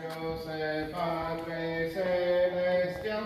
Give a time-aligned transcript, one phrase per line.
[0.00, 3.24] El Padre Celestial,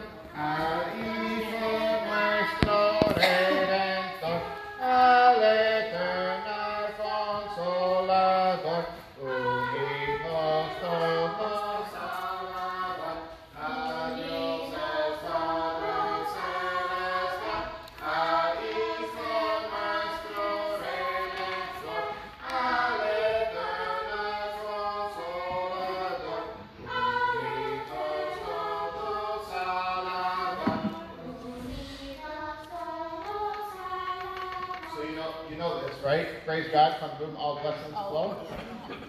[36.73, 38.35] God, from whom all blessings flow.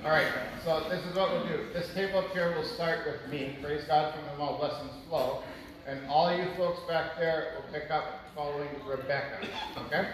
[0.04, 0.27] All right,
[0.66, 1.66] so this is what we'll do.
[1.73, 3.58] This table up here will start with me.
[3.63, 5.44] Praise God, from whom all blessings flow.
[5.88, 9.48] And all you folks back there will pick up following Rebecca.
[9.85, 10.07] Okay?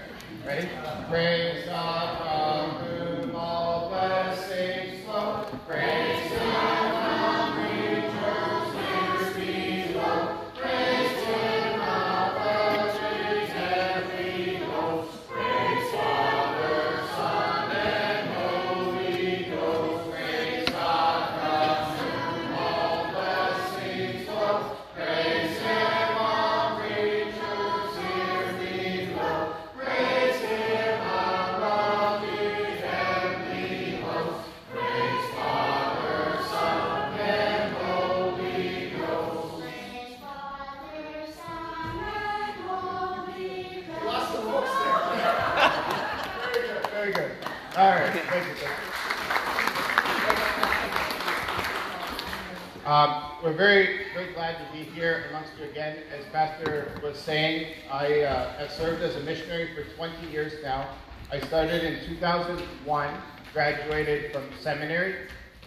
[0.46, 0.70] Ready?
[1.10, 5.48] Praise God, from whom all blessings flow.
[5.68, 6.99] Praise God,
[53.50, 55.98] we're very, very glad to be here amongst you again.
[56.16, 60.88] As Pastor was saying, I uh, have served as a missionary for 20 years now.
[61.32, 63.14] I started in 2001,
[63.52, 65.16] graduated from seminary,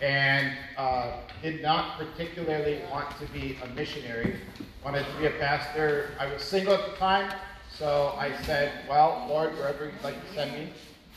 [0.00, 4.36] and uh, did not particularly want to be a missionary.
[4.84, 6.10] Wanted to be a pastor.
[6.20, 7.34] I was single at the time,
[7.76, 10.68] so I said, "Well, Lord, wherever you'd like to send me,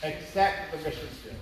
[0.02, 1.36] except the mission field."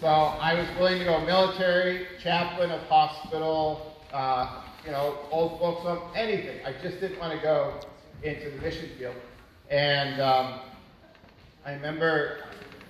[0.00, 5.82] So I was willing to go military, chaplain of hospital, uh, you know, old folks
[5.82, 6.64] home, anything.
[6.64, 7.74] I just didn't want to go
[8.22, 9.14] into the mission field.
[9.70, 10.60] And um,
[11.64, 12.44] I remember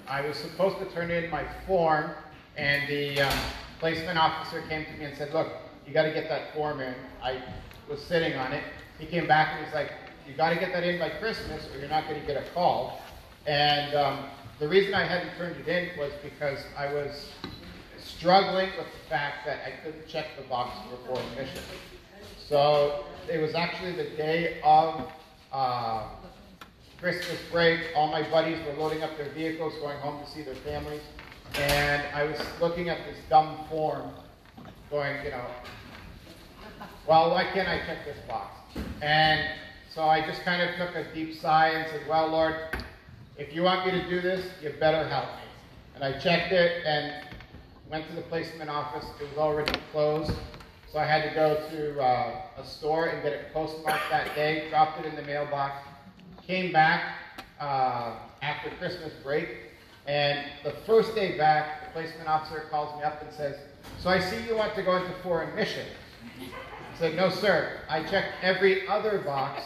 [0.07, 2.11] I was supposed to turn in my form,
[2.57, 3.39] and the um,
[3.81, 5.49] placement officer came to me and said, "Look,
[5.87, 7.43] you got to get that form in." I
[7.89, 8.63] was sitting on it.
[8.99, 9.93] He came back and he's like,
[10.27, 12.49] "You got to get that in by Christmas, or you're not going to get a
[12.51, 13.03] call."
[13.47, 14.25] And um,
[14.59, 17.33] the reason I hadn't turned it in was because I was
[18.19, 21.63] struggling with the fact that I couldn't check the box for foreign mission.
[22.49, 25.09] So it was actually the day of
[25.53, 26.09] uh,
[27.01, 27.81] Christmas break.
[27.95, 31.03] All my buddies were loading up their vehicles, going home to see their families.
[31.55, 34.11] And I was looking at this dumb form,
[34.91, 35.45] going, you know,
[37.07, 38.53] well, why can't I check this box?
[39.01, 39.49] And
[39.95, 42.57] so I just kind of took a deep sigh and said, well, Lord,
[43.37, 45.43] if you want me to do this, you better help me.
[45.95, 47.28] And I checked it and
[47.91, 49.05] went to the placement office.
[49.21, 50.33] It was already closed.
[50.93, 54.69] So I had to go to uh, a store and get it postmarked that day,
[54.71, 55.87] dropped it in the mailbox,
[56.47, 57.15] came back
[57.61, 59.49] uh, after Christmas break,
[60.07, 63.57] and the first day back, the placement officer calls me up and says,
[63.99, 65.87] So I see you want to go into foreign mission.
[66.41, 67.81] I said, No, sir.
[67.91, 69.63] I checked every other box,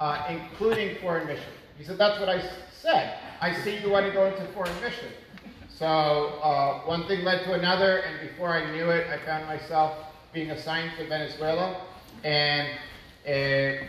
[0.00, 1.52] uh, including foreign mission.
[1.76, 3.18] He said, That's what I said.
[3.42, 5.08] I see you want to go into foreign mission.
[5.82, 9.96] So uh, one thing led to another, and before I knew it, I found myself
[10.32, 11.76] being assigned to Venezuela.
[12.22, 12.68] And
[13.26, 13.82] uh,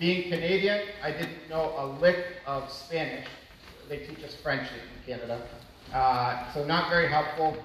[0.00, 3.28] being Canadian, I didn't know a lick of Spanish.
[3.88, 5.40] They teach us French in Canada.
[5.94, 7.56] Uh, so not very helpful.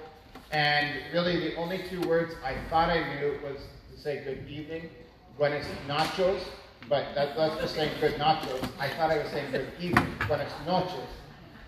[0.51, 3.57] And really, the only two words I thought I knew was
[3.91, 4.91] to say good evening,
[5.35, 6.43] buenos nachos,
[6.87, 8.69] but that, that's just saying good nachos.
[8.79, 11.09] I thought I was saying good evening, buenos noches,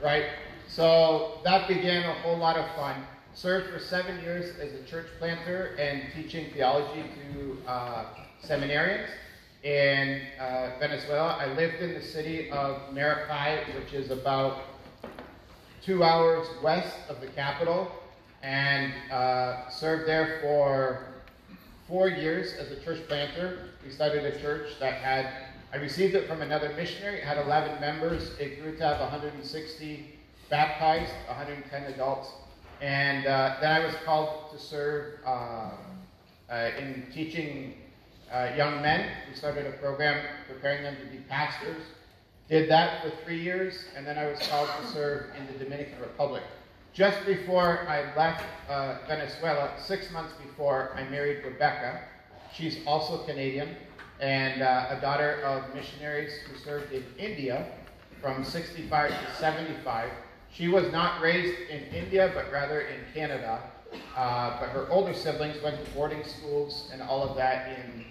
[0.04, 0.26] right?
[0.68, 3.03] So that began a whole lot of fun.
[3.34, 7.03] Served for seven years as a church planter and teaching theology
[7.34, 8.06] to uh,
[8.44, 9.08] seminarians
[9.64, 11.38] in uh, Venezuela.
[11.40, 14.62] I lived in the city of Maracay, which is about
[15.84, 17.91] two hours west of the capital,
[18.41, 21.08] and uh, served there for
[21.88, 23.70] four years as a church planter.
[23.84, 25.32] We started a church that had,
[25.73, 28.32] I received it from another missionary, it had 11 members.
[28.40, 30.15] It grew to have 160
[30.55, 32.29] baptized, 110 adults.
[32.79, 35.72] And uh, then I was called to serve uh,
[36.49, 37.73] uh, in teaching
[38.31, 39.09] uh, young men.
[39.29, 41.84] We started a program preparing them to be pastors.
[42.47, 45.99] Did that for three years, and then I was called to serve in the Dominican
[45.99, 46.43] Republic,
[46.93, 51.99] just before I left uh, Venezuela, six months before, I married Rebecca.
[52.53, 53.75] She's also Canadian
[54.22, 57.67] and uh, a daughter of missionaries who served in India
[58.22, 60.09] from 65 to 75.
[60.55, 63.61] She was not raised in India, but rather in Canada.
[64.16, 68.05] Uh, but her older siblings went to boarding schools and all of that in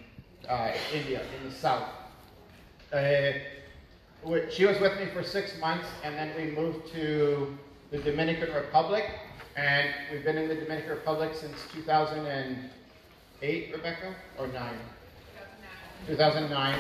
[0.49, 1.88] uh, India, in the south.
[2.93, 3.32] Uh,
[4.50, 7.56] she was with me for six months, and then we moved to
[7.91, 9.06] the Dominican Republic,
[9.56, 14.79] and we've been in the Dominican Republic since 2008, Rebecca, or nine?
[16.06, 16.79] 2009.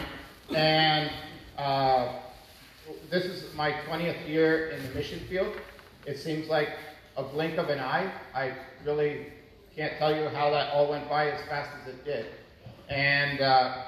[0.48, 0.56] 2009.
[0.56, 1.10] And
[1.56, 2.18] uh,
[3.10, 5.52] this is my 20th year in the mission field.
[6.06, 6.70] It seems like
[7.16, 8.10] a blink of an eye.
[8.34, 8.52] I
[8.84, 9.26] really
[9.74, 12.26] can't tell you how that all went by as fast as it did.
[12.88, 13.84] And uh,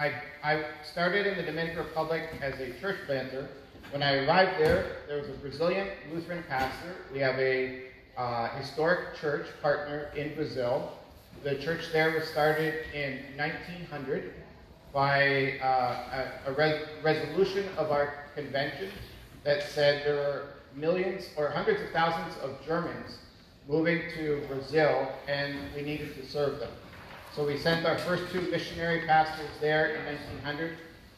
[0.00, 3.48] I, I started in the Dominican Republic as a church planter.
[3.90, 6.96] When I arrived there, there was a Brazilian Lutheran pastor.
[7.12, 7.84] We have a
[8.16, 10.92] uh, historic church partner in Brazil.
[11.44, 14.32] The church there was started in 1900
[14.92, 18.90] by uh, a, a res- resolution of our convention
[19.44, 23.18] that said there were millions or hundreds of thousands of Germans
[23.68, 26.72] moving to Brazil and we needed to serve them.
[27.34, 30.76] So we sent our first two missionary pastors there in 1900.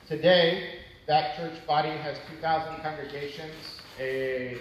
[0.09, 0.77] Today,
[1.07, 3.53] that church body has 2,000 congregations,
[4.01, 4.59] a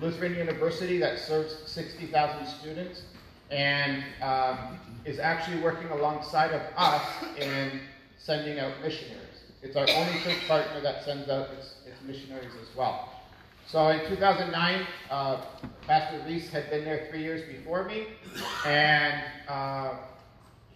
[0.00, 3.02] Lutheran university that serves 60,000 students,
[3.50, 7.02] and um, is actually working alongside of us
[7.38, 7.80] in
[8.18, 9.24] sending out missionaries.
[9.62, 11.74] It's our only church partner that sends out its
[12.08, 13.12] missionaries as well.
[13.66, 15.42] So in 2009, uh,
[15.86, 18.06] Pastor Reese had been there three years before me,
[18.64, 19.90] and uh,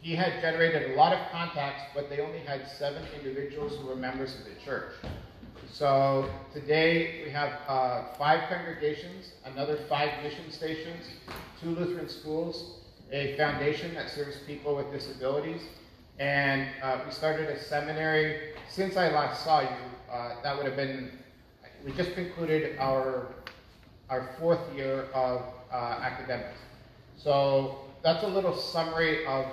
[0.02, 3.96] he had generated a lot of contacts, but they only had seven individuals who were
[3.96, 4.92] members of the church.
[5.72, 11.06] So today we have uh, five congregations, another five mission stations,
[11.62, 12.80] two Lutheran schools,
[13.10, 15.62] a foundation that serves people with disabilities,
[16.18, 18.52] and uh, we started a seminary.
[18.68, 21.10] Since I last saw you, uh, that would have been,
[21.84, 23.26] we just concluded our,
[24.08, 25.42] our fourth year of
[25.72, 26.58] uh, academics.
[27.16, 29.46] So that's a little summary of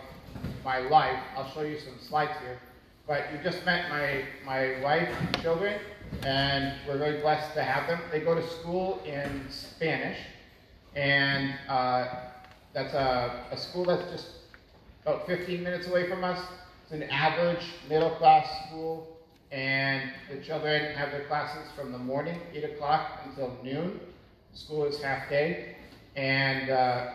[0.63, 1.19] my life.
[1.35, 2.59] I'll show you some slides here.
[3.07, 5.79] But you just met my, my wife and children,
[6.23, 7.99] and we're very blessed to have them.
[8.11, 10.19] They go to school in Spanish,
[10.95, 12.07] and uh,
[12.73, 14.27] that's a, a school that's just
[15.01, 16.39] about 15 minutes away from us.
[16.83, 19.18] It's an average middle class school,
[19.51, 23.99] and the children have their classes from the morning, 8 o'clock, until noon.
[24.53, 25.75] School is half day,
[26.15, 27.11] and uh,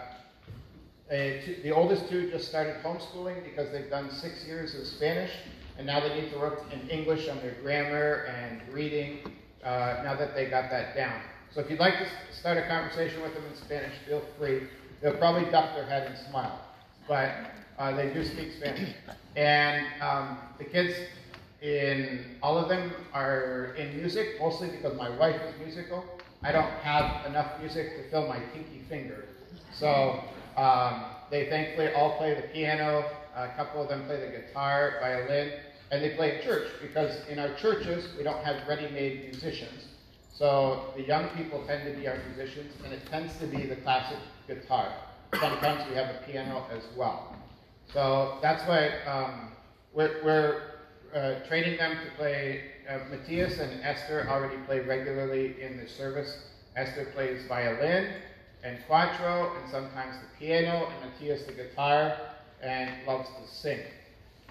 [1.09, 5.31] the oldest two just started homeschooling because they've done six years of Spanish,
[5.77, 9.19] and now they need to work in English on their grammar and reading
[9.65, 11.21] uh, now that they got that down.
[11.53, 14.63] So if you'd like to start a conversation with them in Spanish, feel free.
[15.01, 16.61] They'll probably duck their head and smile,
[17.07, 17.31] but
[17.79, 18.91] uh, they do speak Spanish.
[19.37, 20.95] And um, the kids
[21.65, 26.05] in all of them are in music, mostly because my wife is musical.
[26.43, 29.25] I don't have enough music to fill my pinky finger.
[29.73, 30.23] So
[30.59, 33.07] um, they thankfully all play the piano.
[33.35, 35.53] A couple of them play the guitar, violin,
[35.91, 39.87] and they play at church because in our churches we don't have ready-made musicians.
[40.35, 43.77] So the young people tend to be our musicians, and it tends to be the
[43.77, 44.93] classic guitar.
[45.41, 47.35] Sometimes we have a piano as well.
[47.91, 49.53] So that's why um,
[49.95, 50.74] we're, we're
[51.15, 52.63] uh, training them to play.
[52.89, 56.39] Uh, Matthias and Esther already play regularly in the service.
[56.77, 58.09] Esther plays violin,
[58.63, 62.17] and cuatro, and sometimes the piano, and Matthias the guitar,
[62.63, 63.79] and loves to sing.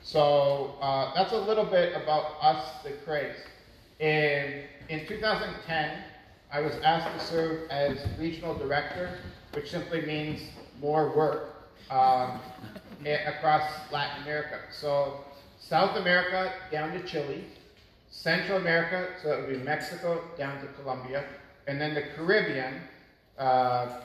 [0.01, 3.35] So uh, that's a little bit about us, the Kreys.
[3.99, 5.97] In, in 2010,
[6.51, 9.19] I was asked to serve as regional director,
[9.53, 10.41] which simply means
[10.81, 12.39] more work um,
[13.05, 14.59] across Latin America.
[14.71, 15.21] So
[15.67, 17.45] South America down to Chile,
[18.11, 21.23] Central America, so that would be Mexico down to Colombia,
[21.67, 22.81] and then the Caribbean,
[23.37, 24.01] uh,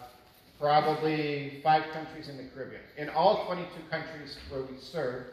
[0.61, 2.81] probably five countries in the Caribbean.
[2.97, 5.25] In all 22 countries where we serve,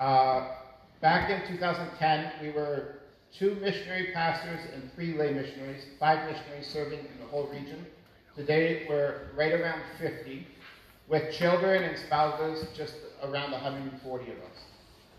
[0.00, 0.48] uh,
[1.00, 2.96] back in 2010, we were
[3.32, 7.86] two missionary pastors and three lay missionaries, five missionaries serving in the whole region.
[8.34, 10.46] Today, we're right around 50,
[11.08, 14.73] with children and spouses, just around 140 of us.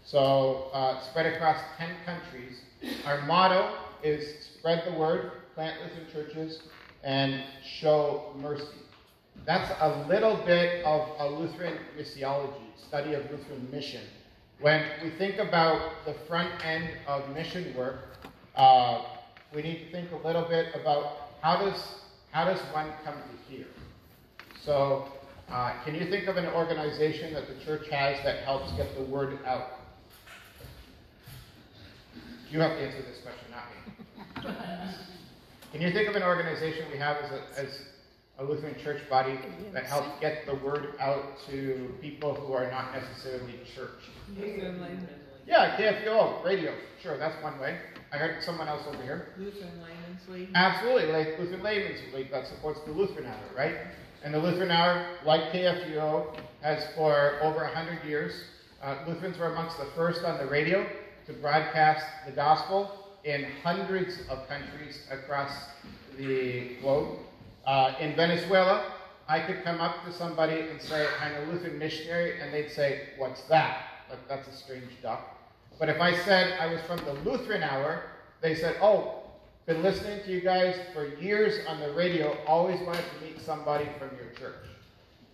[0.06, 2.62] So, uh, spread across 10 countries.
[3.08, 6.60] Our motto is spread the word, plant Lutheran churches,
[7.04, 8.68] and show mercy.
[9.46, 12.54] That's a little bit of a Lutheran missiology,
[12.88, 14.02] study of Lutheran mission.
[14.60, 18.18] When we think about the front end of mission work,
[18.56, 19.06] uh,
[19.56, 21.82] we need to think a little bit about how does
[22.30, 23.66] how does one come to hear?
[24.62, 25.08] So,
[25.50, 29.04] uh, can you think of an organization that the church has that helps get the
[29.04, 29.85] word out?
[32.52, 34.52] You have to answer this question, not me.
[35.72, 37.82] Can you think of an organization we have as a, as
[38.40, 39.38] a Lutheran church body
[39.74, 43.90] that helps get the word out to people who are not necessarily church?
[45.48, 46.74] Yeah, KFUO, radio.
[47.02, 47.78] Sure, that's one way.
[48.12, 49.34] I heard someone else over here.
[49.38, 50.50] Lutheran Laymen's League.
[50.56, 53.76] Absolutely, like Lutheran Laymen's League that supports the Lutheran Hour, right?
[54.24, 58.34] And the Lutheran Hour, like KFUO, has for over 100 years,
[58.82, 60.88] uh, Lutherans were amongst the first on the radio
[61.26, 62.92] to broadcast the gospel
[63.24, 65.52] in hundreds of countries across
[66.18, 67.18] the globe.
[67.66, 68.94] Uh, in Venezuela,
[69.28, 73.10] I could come up to somebody and say, I'm a Lutheran missionary, and they'd say,
[73.18, 73.82] What's that?
[74.10, 75.36] Like, that's a strange duck.
[75.80, 78.04] But if I said I was from the Lutheran Hour,
[78.42, 79.24] they said, Oh,
[79.66, 83.88] been listening to you guys for years on the radio, always wanted to meet somebody
[83.98, 84.64] from your church.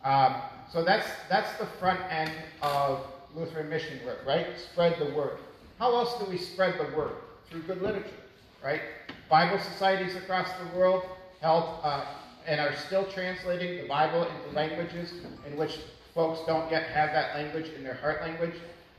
[0.05, 0.35] Um,
[0.71, 2.31] so that's, that's the front end
[2.61, 3.05] of
[3.35, 4.47] Lutheran mission work, right?
[4.57, 5.37] Spread the word.
[5.81, 7.13] How else do we spread the word?
[7.49, 8.11] Through good literature,
[8.63, 8.81] right?
[9.31, 11.03] Bible societies across the world
[11.41, 12.05] help uh,
[12.45, 15.11] and are still translating the Bible into languages
[15.47, 15.79] in which
[16.13, 18.53] folks don't yet have that language in their heart language.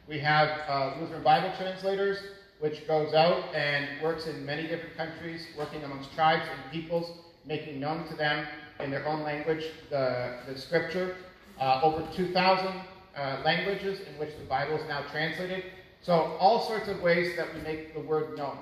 [0.08, 2.18] We have uh, Lutheran Bible translators,
[2.58, 7.78] which goes out and works in many different countries, working amongst tribes and peoples, making
[7.78, 8.44] known to them
[8.80, 11.14] in their own language the, the scripture.
[11.60, 12.66] Uh, over 2,000
[13.14, 15.62] uh, languages in which the Bible is now translated.
[16.02, 18.59] So, all sorts of ways that we make the word known.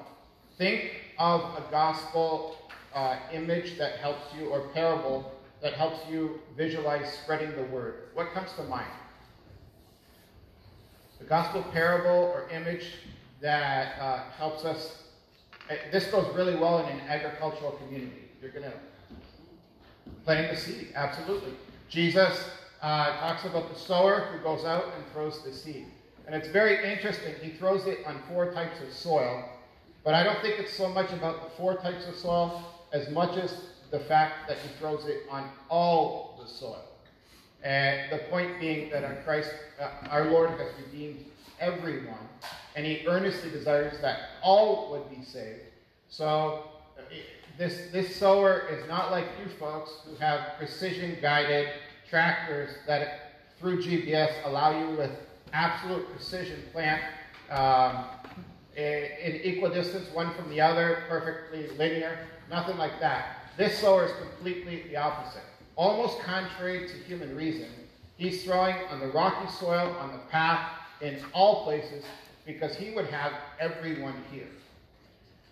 [0.59, 2.59] Think of a gospel
[2.95, 5.33] uh, image that helps you, or parable
[5.63, 8.09] that helps you visualize spreading the word.
[8.13, 8.91] What comes to mind?
[11.19, 12.93] The gospel parable or image
[13.41, 15.05] that uh, helps us.
[15.71, 18.29] Uh, this goes really well in an agricultural community.
[18.43, 18.73] You're going to
[20.25, 21.53] plant the seed, absolutely.
[21.89, 22.51] Jesus
[22.83, 25.87] uh, talks about the sower who goes out and throws the seed.
[26.31, 27.35] And it's very interesting.
[27.43, 29.45] He throws it on four types of soil.
[30.05, 33.37] But I don't think it's so much about the four types of soil as much
[33.37, 33.53] as
[33.91, 36.85] the fact that he throws it on all the soil.
[37.65, 41.25] And the point being that our Christ, uh, our Lord has redeemed
[41.59, 42.29] everyone,
[42.77, 45.63] and he earnestly desires that all would be saved.
[46.11, 47.03] So uh,
[47.59, 51.71] this, this sower is not like you folks who have precision guided
[52.09, 55.11] tractors that through GPS allow you with
[55.53, 57.03] absolute precision plant
[57.51, 58.05] um,
[58.77, 63.37] in equidistance one from the other, perfectly linear, nothing like that.
[63.57, 65.43] This sower is completely the opposite.
[65.77, 67.69] Almost contrary to human reason,
[68.17, 72.05] he's throwing on the rocky soil, on the path, in all places,
[72.47, 74.49] because he would have everyone here.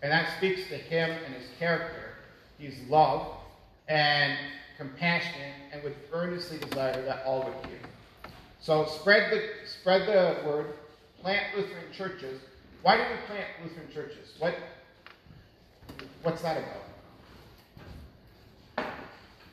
[0.03, 2.15] And that speaks to him and his character.
[2.59, 3.27] He's love
[3.89, 4.37] and
[4.77, 7.81] compassionate and would earnestly desire that all would hear.
[8.61, 10.75] So spread the spread the word,
[11.21, 12.41] plant Lutheran churches.
[12.83, 14.35] Why do we plant Lutheran churches?
[14.39, 14.55] What
[16.23, 16.89] what's that about?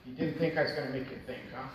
[0.05, 1.67] You didn't think I was going to make you think, huh?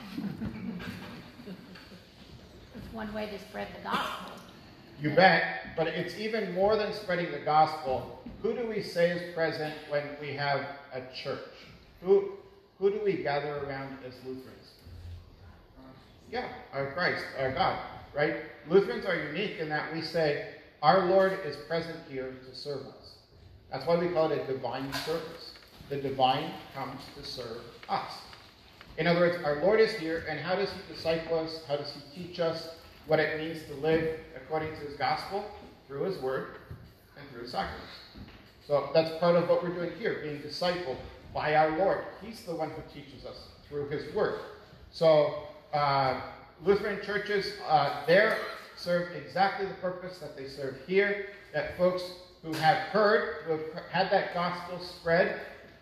[2.76, 4.32] It's one way to spread the gospel.
[5.02, 8.22] You bet, but it's even more than spreading the gospel.
[8.42, 10.60] Who do we say is present when we have
[10.92, 11.40] a church?
[12.02, 12.32] Who,
[12.78, 14.72] who do we gather around as Lutherans?
[16.30, 17.78] Yeah, our Christ, our God,
[18.14, 18.36] right?
[18.68, 23.16] Lutherans are unique in that we say, our Lord is present here to serve us.
[23.70, 25.54] That's why we call it a divine service.
[25.88, 28.12] The divine comes to serve us.
[28.96, 31.62] In other words, our Lord is here, and how does he disciple us?
[31.66, 32.68] How does he teach us
[33.06, 35.44] what it means to live according to his gospel?
[35.88, 36.58] Through his word
[37.18, 37.90] and through his sacraments.
[38.64, 40.96] So that's part of what we're doing here, being discipled
[41.34, 42.04] by our Lord.
[42.22, 44.38] He's the one who teaches us through his word.
[44.92, 46.20] So uh,
[46.64, 48.38] Lutheran churches uh, there
[48.76, 52.02] serve exactly the purpose that they serve here, that folks
[52.42, 55.40] who have heard, who have had that gospel spread,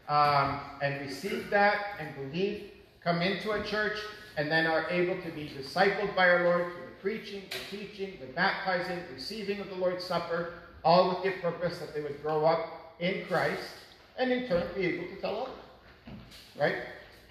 [0.09, 2.65] um, and received that and believed,
[3.03, 3.99] come into a church,
[4.37, 8.15] and then are able to be discipled by our Lord through the preaching, the teaching,
[8.21, 10.55] the baptizing, receiving of the Lord's Supper,
[10.85, 13.63] all with the purpose that they would grow up in Christ
[14.19, 16.17] and in turn be able to tell others.
[16.59, 16.77] Right?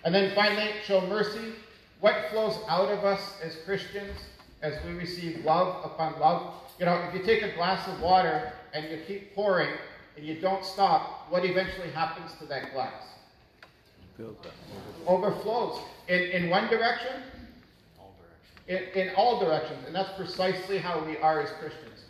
[0.06, 1.54] And then finally, show mercy.
[2.00, 4.18] What flows out of us as Christians
[4.62, 6.54] as we receive love upon love?
[6.80, 9.72] You know, if you take a glass of water and you keep pouring
[10.16, 13.04] and you don't stop, what eventually happens to that glass?
[15.06, 15.80] Overflows.
[16.08, 17.22] In, in one direction?
[18.00, 18.16] All
[18.68, 18.96] directions.
[18.96, 19.86] In, in all directions.
[19.86, 22.06] And that's precisely how we are as Christians.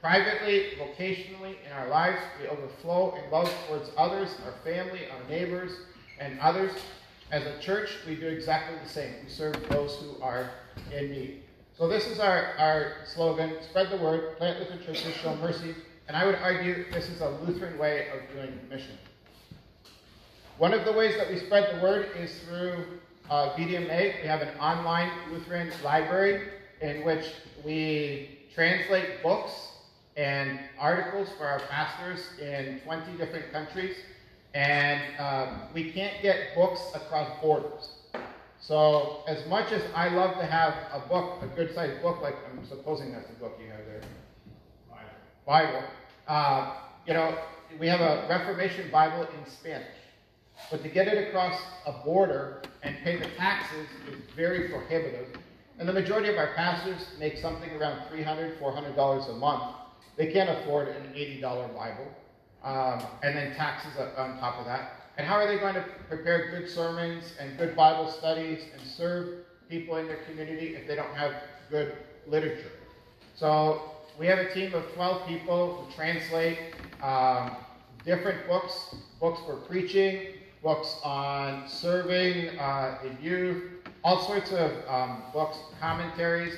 [0.00, 5.72] Privately, vocationally, in our lives, we overflow in love towards others, our family, our neighbors,
[6.20, 6.72] and others.
[7.30, 9.12] As a church, we do exactly the same.
[9.24, 10.50] We serve those who are
[10.92, 11.42] in need.
[11.76, 15.74] So this is our, our slogan, spread the word, plant Lutheran churches, show mercy.
[16.06, 18.96] And I would argue this is a Lutheran way of doing mission.
[20.58, 22.84] One of the ways that we spread the word is through
[23.30, 23.54] uh.
[23.56, 26.48] We have an online Lutheran library
[26.80, 27.32] in which
[27.64, 29.52] we translate books
[30.16, 33.96] and articles for our pastors in 20 different countries.
[34.54, 37.90] And um, we can't get books across borders.
[38.60, 42.36] So, as much as I love to have a book, a good sized book, like
[42.50, 44.00] I'm supposing that's the book you have there
[45.46, 45.82] Bible.
[46.26, 46.74] Uh,
[47.06, 47.36] you know,
[47.78, 49.86] we have a Reformation Bible in Spanish.
[50.70, 55.26] But to get it across a border and pay the taxes is very prohibitive.
[55.78, 59.76] And the majority of our pastors make something around $300, $400 a month.
[60.16, 61.42] They can't afford an $80
[61.74, 62.06] Bible.
[62.64, 64.92] Um, and then taxes on top of that.
[65.16, 69.44] And how are they going to prepare good sermons and good Bible studies and serve
[69.68, 71.34] people in their community if they don't have
[71.70, 71.94] good
[72.26, 72.72] literature?
[73.34, 76.58] So we have a team of 12 people who translate
[77.02, 77.56] um,
[78.04, 83.62] different books, books for preaching, books on serving uh, youth,
[84.02, 86.54] all sorts of um, books, commentaries,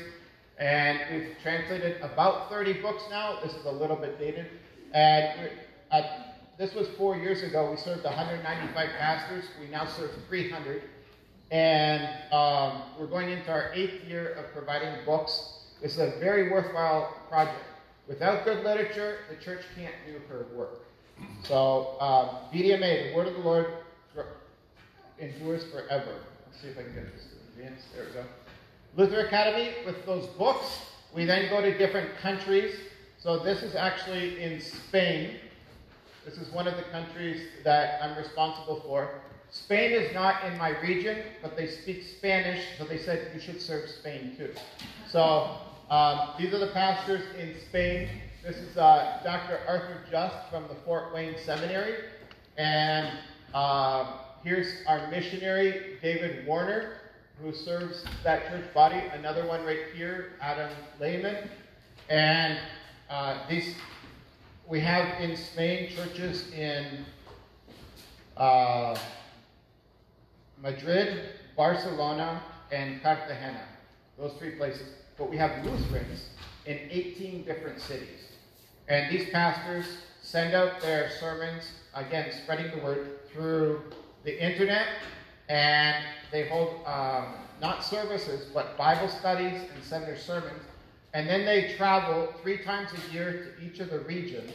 [0.58, 3.38] and we've translated about 30 books now.
[3.42, 4.46] This is a little bit dated.
[4.94, 5.50] And
[5.90, 7.70] at, this was four years ago.
[7.70, 9.44] We served 195 pastors.
[9.60, 10.82] We now serve 300.
[11.50, 15.52] And um, we're going into our eighth year of providing books.
[15.80, 17.64] This is a very worthwhile project.
[18.08, 20.80] Without good literature, the church can't do her work.
[21.44, 23.66] So, um, VDMA, the Word of the Lord,
[25.18, 26.12] endures forever.
[26.46, 27.82] Let's see if I can get this to advance.
[27.94, 28.24] There we go.
[28.96, 30.80] Luther Academy, with those books,
[31.14, 32.74] we then go to different countries.
[33.18, 35.36] So this is actually in Spain.
[36.26, 39.20] This is one of the countries that I'm responsible for.
[39.48, 43.62] Spain is not in my region, but they speak Spanish, so they said you should
[43.62, 44.50] serve Spain too.
[45.08, 45.56] So
[45.88, 48.08] um, these are the pastors in Spain.
[48.44, 49.60] This is uh, Dr.
[49.68, 51.94] Arthur Just from the Fort Wayne Seminary.
[52.58, 53.08] And
[53.54, 56.94] uh, here's our missionary, David Warner,
[57.40, 59.00] who serves that church body.
[59.12, 61.48] Another one right here, Adam Lehman.
[62.08, 62.58] And
[63.08, 63.76] uh, these
[64.68, 67.04] we have in Spain churches in
[68.36, 68.98] uh,
[70.60, 71.20] Madrid,
[71.56, 73.62] Barcelona, and Cartagena.
[74.18, 74.88] Those three places.
[75.16, 76.30] But we have Lutherans
[76.66, 78.32] in 18 different cities.
[78.88, 79.86] And these pastors
[80.20, 83.82] send out their sermons, again, spreading the word through
[84.24, 84.86] the internet,
[85.48, 90.62] and they hold um, not services, but Bible studies and send their sermons
[91.16, 94.52] and then they travel three times a year to each of the regions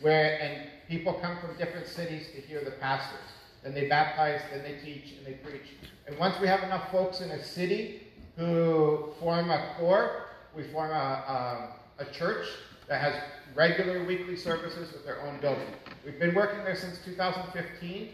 [0.00, 3.18] where, and people come from different cities to hear the pastors.
[3.64, 5.66] Then they baptize, then they teach, and they preach.
[6.06, 10.92] And once we have enough folks in a city who form a core, we form
[10.92, 12.46] a, a, a church
[12.86, 13.20] that has
[13.56, 15.66] regular weekly services with their own building.
[16.04, 18.10] We've been working there since 2015,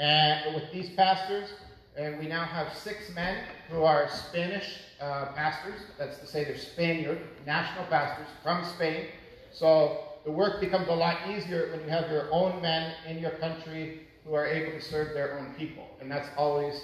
[0.00, 1.50] and with these pastors,
[1.96, 5.80] and we now have six men who are Spanish uh, pastors.
[5.98, 9.06] That's to say, they're Spaniard, national pastors from Spain.
[9.52, 13.32] So the work becomes a lot easier when you have your own men in your
[13.32, 15.88] country who are able to serve their own people.
[16.00, 16.74] And that's always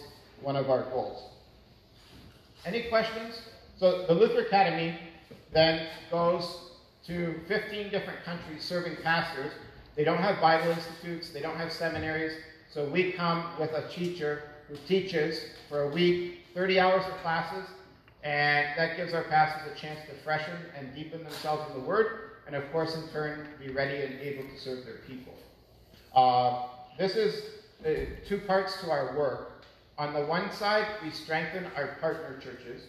[0.40, 1.30] one of our goals.
[2.64, 3.40] Any questions?
[3.78, 4.98] So the Luther Academy
[5.52, 6.70] then goes
[7.06, 9.52] to 15 different countries serving pastors.
[9.94, 12.32] They don't have Bible institutes, they don't have seminaries.
[12.72, 17.66] So we come with a teacher who teaches for a week, 30 hours of classes,
[18.26, 22.32] and that gives our pastors a chance to freshen and deepen themselves in the Word,
[22.48, 25.32] and of course, in turn, be ready and able to serve their people.
[26.12, 26.66] Uh,
[26.98, 27.44] this is
[27.86, 27.90] uh,
[28.26, 29.64] two parts to our work.
[29.96, 32.88] On the one side, we strengthen our partner churches.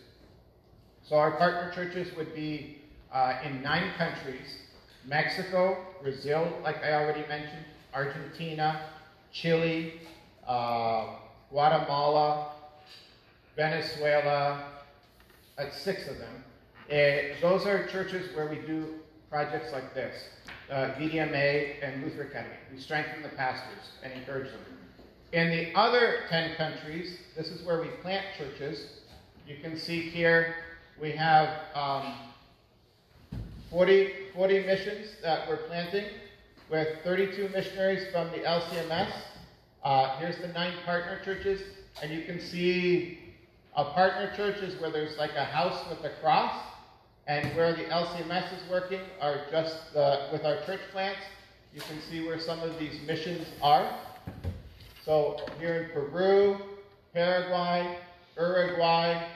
[1.04, 2.80] So our partner churches would be
[3.14, 4.58] uh, in nine countries
[5.06, 8.82] Mexico, Brazil, like I already mentioned, Argentina,
[9.32, 10.02] Chile,
[10.48, 11.06] uh,
[11.52, 12.54] Guatemala,
[13.56, 14.77] Venezuela,
[15.58, 16.44] that's six of them.
[16.90, 18.96] Uh, those are churches where we do
[19.30, 20.16] projects like this
[20.70, 22.56] uh, VDMA and Luther Academy.
[22.72, 24.62] We strengthen the pastors and encourage them.
[25.34, 29.02] In the other 10 countries, this is where we plant churches.
[29.48, 30.56] You can see here
[31.02, 32.14] we have um,
[33.70, 36.06] 40, 40 missions that we're planting
[36.70, 39.12] with 32 missionaries from the LCMS.
[39.84, 41.62] Uh, here's the nine partner churches,
[42.02, 43.27] and you can see
[43.78, 46.52] a partner church is where there's like a house with a cross,
[47.28, 49.78] and where the LCMS is working are just
[50.32, 51.20] with our church plants.
[51.76, 54.00] You can see where some of these missions are.
[55.06, 56.58] So here in Peru,
[57.14, 58.00] Paraguay,
[58.36, 59.28] Uruguay,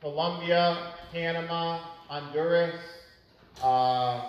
[0.00, 2.80] Colombia, Panama, Honduras,
[3.60, 4.28] uh,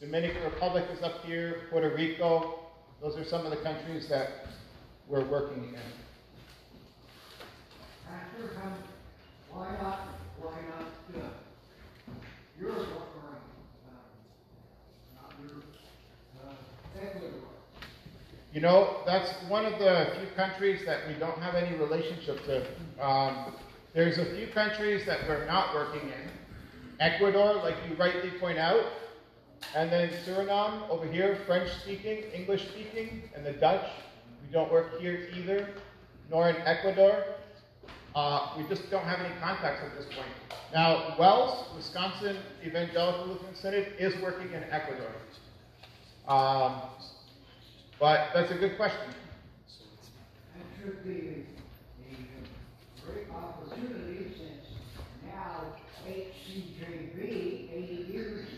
[0.00, 2.58] Dominican Republic is up here, Puerto Rico.
[3.00, 4.48] Those are some of the countries that
[5.06, 5.99] we're working in.
[9.50, 10.00] Why not,
[10.40, 11.28] why not, uh,
[18.52, 22.66] You know, that's one of the few countries that we don't have any relationship to.
[23.04, 23.54] Um,
[23.94, 26.30] there's a few countries that we're not working in.
[26.98, 28.84] Ecuador, like you rightly point out,
[29.76, 33.88] and then Suriname over here, French speaking, English speaking, and the Dutch.
[34.44, 35.68] We don't work here either,
[36.28, 37.24] nor in Ecuador.
[38.14, 40.28] Uh, we just don't have any contacts at this point.
[40.74, 45.12] Now, WELS, Wisconsin Evangelical Lutheran Synod, is working in Ecuador.
[46.26, 46.82] Um,
[48.00, 49.14] but that's a good question.
[50.56, 51.44] That should be
[52.08, 54.66] a great opportunity since
[55.26, 55.74] now
[56.06, 57.18] HCJB,
[57.72, 58.48] eighty years,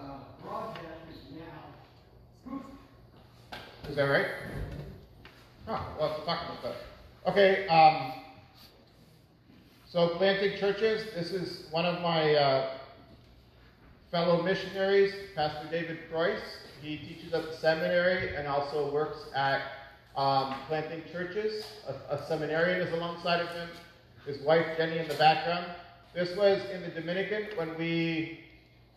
[0.00, 2.60] uh, project is now,
[3.88, 4.26] Is that right?
[5.66, 7.30] Huh, we'll have to talk about that.
[7.30, 8.12] Okay, um,
[9.90, 12.70] so planting churches, this is one of my uh,
[14.10, 16.42] fellow missionaries, Pastor David Preuss.
[16.82, 19.62] He teaches at the seminary and also works at
[20.14, 21.64] um, planting churches.
[21.88, 23.70] A, a seminarian is alongside of him.
[24.26, 25.64] His wife Jenny in the background.
[26.14, 28.40] This was in the Dominican when we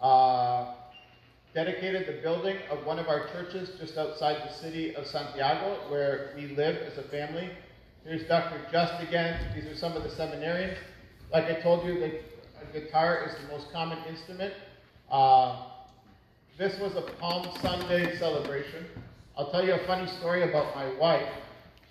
[0.01, 0.73] uh,
[1.53, 6.33] dedicated the building of one of our churches just outside the city of Santiago, where
[6.35, 7.49] we live as a family.
[8.03, 8.59] Here's Dr.
[8.71, 9.39] Just again.
[9.53, 10.75] These are some of the seminarians.
[11.31, 14.55] Like I told you, the guitar is the most common instrument.
[15.11, 15.67] Uh,
[16.57, 18.87] this was a Palm Sunday celebration.
[19.37, 21.29] I'll tell you a funny story about my wife.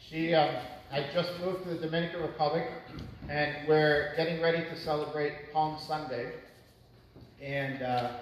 [0.09, 0.53] She um,
[0.90, 2.66] had just moved to the Dominican Republic,
[3.29, 6.33] and we're getting ready to celebrate Palm Sunday.
[7.40, 8.12] And uh,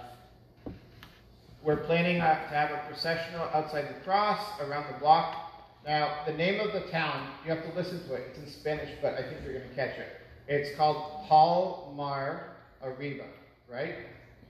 [1.62, 5.47] we're planning to have a processional outside the cross around the block.
[5.88, 8.24] Now, the name of the town, you have to listen to it.
[8.28, 10.20] It's in Spanish, but I think you're going to catch it.
[10.46, 13.24] It's called Palmar Arriba,
[13.66, 13.94] right?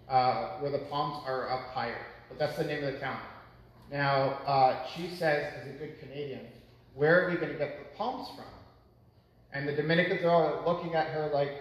[0.08, 2.06] Uh, where the palms are up higher.
[2.28, 3.20] But that's the name of the town.
[3.88, 6.40] Now, uh, she says, as a good Canadian,
[6.94, 8.44] where are we going to get the palms from?
[9.52, 11.52] And the Dominicans are all looking at her like,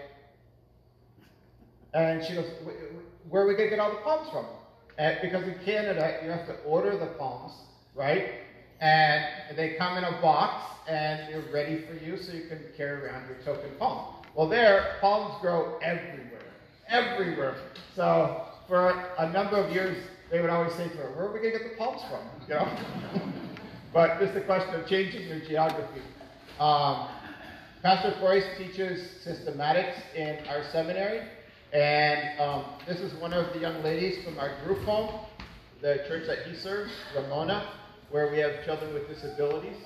[1.94, 2.50] and she goes,
[3.28, 4.46] where are we going to get all the palms from?
[4.98, 7.52] And because in Canada, you have to order the palms,
[7.94, 8.47] right?
[8.80, 9.24] And
[9.56, 13.28] they come in a box and they're ready for you so you can carry around
[13.28, 14.14] your token palm.
[14.34, 16.52] Well, there, palms grow everywhere,
[16.88, 17.56] everywhere.
[17.96, 19.96] So for a number of years,
[20.30, 22.20] they would always say to her, where are we going to get the palms from?
[22.46, 23.32] You know?
[23.92, 26.02] but just a question of changing your geography.
[26.60, 27.08] Um,
[27.82, 31.22] Pastor Forrest teaches systematics in our seminary,
[31.72, 35.26] and um, this is one of the young ladies from our group home,
[35.80, 37.72] the church that he serves, Ramona,
[38.10, 39.76] where we have children with disabilities.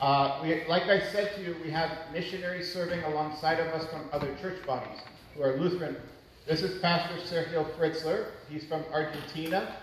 [0.00, 4.08] Uh, we, like I said to you, we have missionaries serving alongside of us from
[4.12, 4.98] other church bodies
[5.36, 5.96] who are Lutheran.
[6.44, 8.26] This is Pastor Sergio Fritzler.
[8.50, 9.76] He's from Argentina.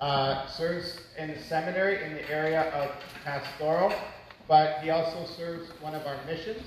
[0.00, 2.90] Uh, serves in the seminary in the area of
[3.24, 3.92] pastoral,
[4.46, 6.62] but he also serves one of our missions.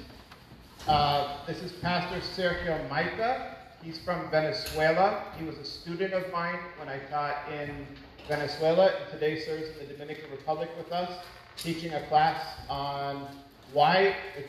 [0.88, 3.56] Uh, this is Pastor Sergio Maica.
[3.82, 5.24] He's from Venezuela.
[5.38, 7.86] He was a student of mine when I taught in
[8.28, 11.10] Venezuela, and today serves in the Dominican Republic with us,
[11.56, 13.26] teaching a class on
[13.72, 14.16] why.
[14.38, 14.46] If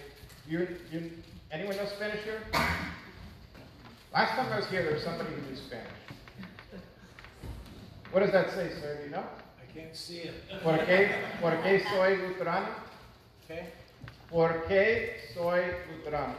[0.49, 1.13] you, you,
[1.53, 2.43] anyone know Spanish here?
[4.13, 5.87] Last time I was here, there was somebody who knew Spanish.
[8.11, 8.97] What does that say, sir?
[8.97, 9.23] Do you know?
[9.23, 10.35] I can't see it.
[10.63, 12.69] ¿Por qué, por qué soy luterano?
[13.45, 13.67] Okay?
[14.29, 15.63] ¿Por qué soy
[15.93, 16.35] luterano?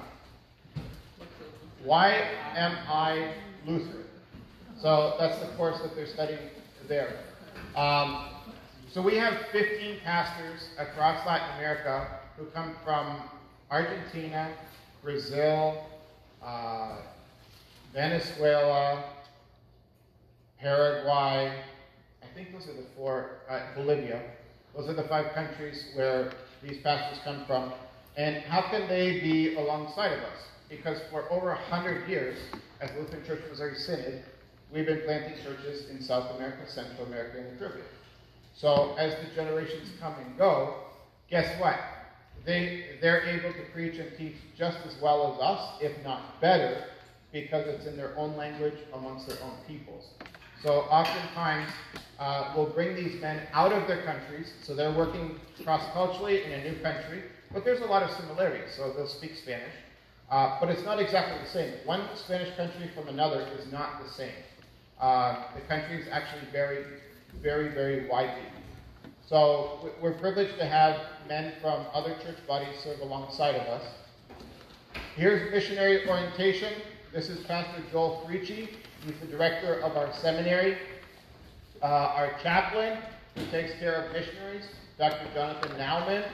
[1.86, 2.15] Why
[2.58, 3.32] am I
[3.65, 4.04] Lutheran?
[4.82, 6.39] So that's the course that they're studying
[6.89, 7.13] there.
[7.75, 8.25] Um,
[8.91, 13.21] so we have 15 pastors across Latin America who come from
[13.69, 14.51] Argentina,
[15.03, 15.86] Brazil,
[16.43, 16.97] uh,
[17.93, 19.03] Venezuela,
[20.60, 21.53] Paraguay.
[22.23, 24.21] I think those are the four, uh, Bolivia.
[24.75, 26.32] Those are the five countries where
[26.63, 27.73] these pastors come from.
[28.17, 30.39] And how can they be alongside of us?
[30.67, 32.38] Because for over hundred years,
[32.82, 34.23] as Lutheran Church Missouri Synod,
[34.71, 37.86] we've been planting churches in South America, Central America, and the Caribbean.
[38.53, 40.75] So as the generations come and go,
[41.29, 41.79] guess what?
[42.45, 46.86] They they're able to preach and teach just as well as us, if not better,
[47.32, 50.10] because it's in their own language amongst their own peoples.
[50.63, 51.71] So oftentimes,
[52.19, 56.63] uh, we'll bring these men out of their countries, so they're working cross-culturally in a
[56.69, 59.73] new country, but there's a lot of similarities, so they'll speak Spanish.
[60.29, 61.73] Uh, but it's not exactly the same.
[61.86, 64.34] One Spanish country from another is not the same.
[65.00, 66.84] Uh, the countries actually vary
[67.42, 68.42] very, very widely.
[69.28, 73.84] So we- we're privileged to have men from other church bodies serve alongside of us.
[75.16, 76.74] Here's missionary orientation.
[77.14, 78.70] This is Pastor Joel Frici.
[79.06, 80.78] He's the director of our seminary.
[81.82, 82.98] Uh, our chaplain,
[83.36, 84.66] who takes care of missionaries,
[84.98, 85.26] Dr.
[85.34, 86.26] Jonathan Nauman,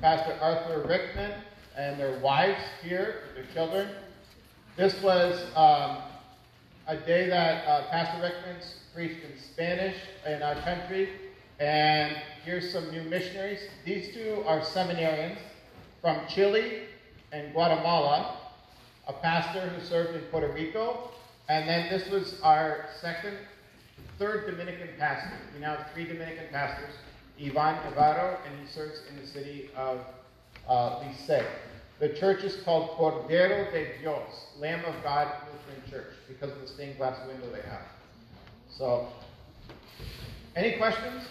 [0.00, 1.32] Pastor Arthur Rickman,
[1.76, 3.88] and their wives here, their children.
[4.76, 5.98] This was um,
[6.88, 9.94] a day that uh, Pastor Rickman's preached in Spanish
[10.26, 11.10] in our country.
[11.60, 13.60] And here's some new missionaries.
[13.84, 15.36] These two are seminarians
[16.00, 16.84] from Chile
[17.30, 18.38] and Guatemala,
[19.06, 21.10] a pastor who served in Puerto Rico.
[21.50, 23.36] And then this was our second,
[24.18, 25.36] third Dominican pastor.
[25.54, 26.94] We now have three Dominican pastors.
[27.38, 30.00] Ivan Navarro, and he serves in the city of
[30.66, 31.04] uh.
[32.00, 35.32] The church is called Cordero de Dios, Lamb of God
[35.90, 37.82] Church, because of the stained glass window they have.
[38.70, 39.08] So,
[40.56, 41.24] any questions?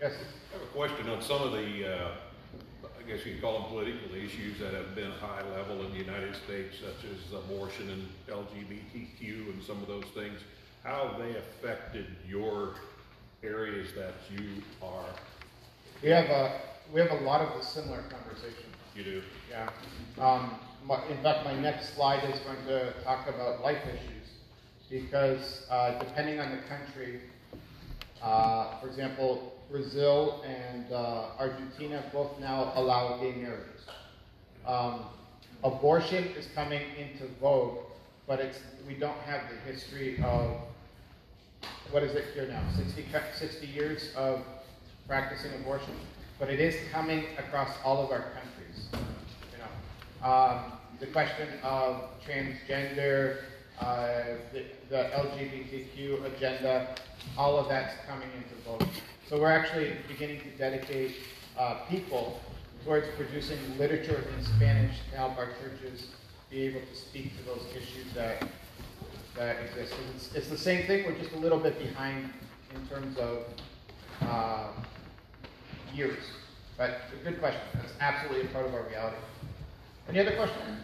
[0.00, 0.12] Yes.
[0.50, 2.08] I have a question on some of the, uh,
[2.98, 5.98] I guess you could call them political issues that have been high level in the
[5.98, 10.40] United States, such as abortion and LGBTQ and some of those things.
[10.84, 12.74] How have they affected your
[13.42, 15.04] areas that you are,
[16.02, 16.60] We have a
[16.92, 18.64] we have a lot of the similar conversation.
[18.94, 19.22] you do?
[19.50, 19.70] Yeah.
[20.20, 24.28] Um, my, in fact, my next slide is going to talk about life issues
[24.90, 27.20] because uh, depending on the country,
[28.22, 33.86] uh, for example, Brazil and uh, Argentina both now allow gay marriages.
[34.66, 35.00] Um,
[35.64, 37.78] abortion is coming into vogue,
[38.26, 40.56] but it's we don't have the history of
[41.90, 44.44] what is it here now 60, 60 years of
[45.06, 45.94] practicing abortion,
[46.38, 48.88] but it is coming across all of our countries.
[50.22, 53.38] Um, the question of transgender,
[53.80, 56.94] uh, the, the LGBTQ agenda,
[57.36, 58.88] all of that's coming into vogue.
[59.28, 61.16] So we're actually beginning to dedicate
[61.58, 62.40] uh, people
[62.84, 66.06] towards producing literature in Spanish to help our churches
[66.50, 68.46] be able to speak to those issues that
[69.36, 69.92] that exist.
[69.92, 71.06] 'Cause It's, it's the same thing.
[71.06, 72.30] We're just a little bit behind
[72.74, 73.44] in terms of
[74.20, 74.66] uh,
[75.94, 76.22] years.
[76.76, 77.60] But a good question.
[77.74, 79.16] That's absolutely a part of our reality.
[80.08, 80.78] Any other questions?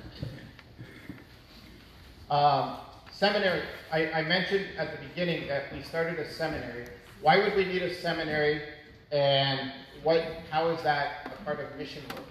[2.31, 2.77] Um,
[3.11, 3.63] seminary.
[3.91, 6.87] I, I mentioned at the beginning that we started a seminary.
[7.21, 8.63] Why would we need a seminary,
[9.11, 10.23] and what?
[10.51, 12.25] How is that a part of mission work?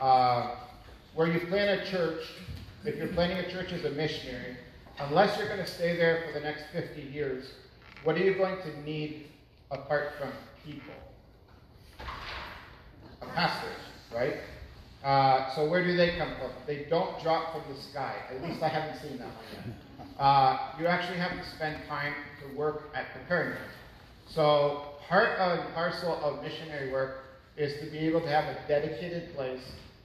[0.00, 0.54] Uh,
[1.14, 2.24] where you plan a church,
[2.84, 4.56] if you're planning a church as a missionary,
[4.98, 7.52] unless you're going to stay there for the next 50 years,
[8.04, 9.28] what are you going to need
[9.70, 10.30] apart from
[10.64, 10.94] people?
[13.22, 13.68] A pastor,
[14.14, 14.36] right?
[15.04, 16.50] Uh, so where do they come from?
[16.66, 18.14] They don't drop from the sky.
[18.30, 20.16] At least I haven't seen that one yet.
[20.18, 23.62] Uh, you actually have to spend time to work at preparing them.
[24.28, 27.24] So part and parcel of missionary work
[27.56, 29.60] is to be able to have a dedicated place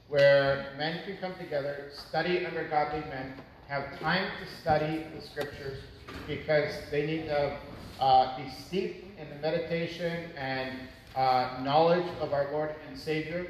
[0.08, 3.34] where men can come together, study under godly men,
[3.68, 5.78] have time to study the scriptures
[6.26, 7.58] because they need to
[8.00, 10.72] uh, be steeped in the meditation and
[11.14, 13.46] uh, knowledge of our Lord and Savior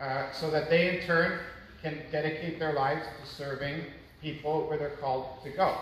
[0.00, 1.40] uh, so that they in turn
[1.82, 3.82] can dedicate their lives to serving
[4.20, 5.76] people where they're called to go.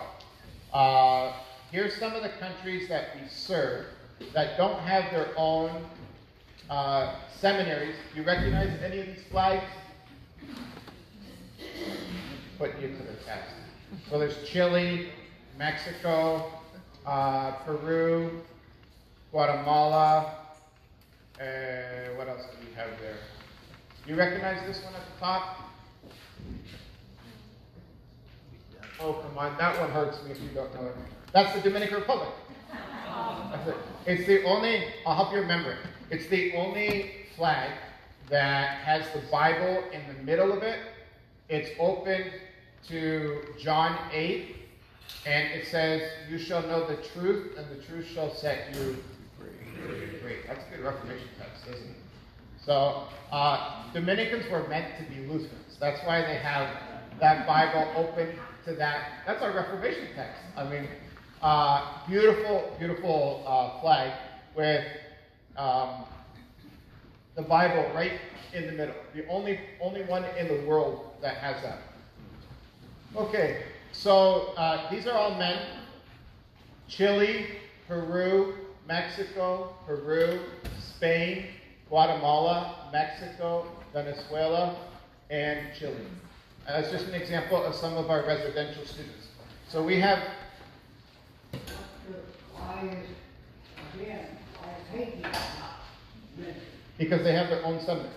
[0.73, 1.33] Uh,
[1.71, 3.87] here's some of the countries that we serve
[4.35, 5.71] that don't have their own
[6.71, 7.95] uh, seminaries.
[8.13, 9.65] Do you recognize any of these flags?
[12.59, 13.51] Put you to the test.
[14.11, 15.11] So there's Chile,
[15.59, 16.51] Mexico,
[17.05, 18.43] uh, Peru,
[19.31, 20.35] Guatemala.
[21.41, 21.45] Uh,
[22.17, 23.19] what else do we have there?
[24.07, 25.59] You recognize this one at the top?
[29.01, 29.59] Oh, come on.
[29.59, 30.95] That one hurts me if you don't know it.
[31.33, 32.29] That's the Dominican Republic.
[33.67, 33.75] It.
[34.07, 35.79] It's the only, I'll help you remember it.
[36.11, 37.73] It's the only flag
[38.31, 40.79] that has the Bible in the middle of it.
[41.49, 42.27] It's open
[42.89, 44.57] to John 8,
[45.27, 48.97] and it says, You shall know the truth, and the truth shall set you
[49.39, 50.37] free.
[50.47, 52.06] That's a good Reformation text, isn't it?
[52.67, 55.77] So, uh, Dominicans were meant to be Lutherans.
[55.79, 56.69] That's why they have
[57.21, 59.23] that Bible open to that.
[59.25, 60.41] That's our Reformation text.
[60.57, 60.89] I mean,
[61.43, 64.13] uh, beautiful, beautiful uh, flag
[64.57, 64.85] with
[65.57, 66.07] um,
[67.37, 68.19] the Bible right
[68.53, 68.97] in the middle.
[69.15, 71.79] The only, only one in the world that has that.
[73.15, 75.63] Okay, so uh, these are all men.
[76.89, 77.47] Chile,
[77.87, 78.55] Peru,
[78.89, 80.41] Mexico, Peru,
[80.81, 81.47] Spain,
[81.89, 84.77] Guatemala, Mexico, Venezuela,
[85.31, 85.95] and Chile.
[86.67, 89.29] That's just an example of some of our residential students.
[89.69, 90.23] So we have,
[96.99, 98.11] because they have their own seminary.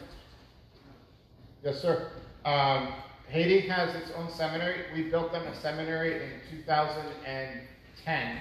[1.63, 2.11] Yes, sir.
[2.45, 2.93] Um,
[3.27, 4.85] Haiti has its own seminary.
[4.93, 8.37] We built them a seminary in 2010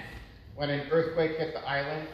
[0.55, 2.07] when an earthquake hit the island.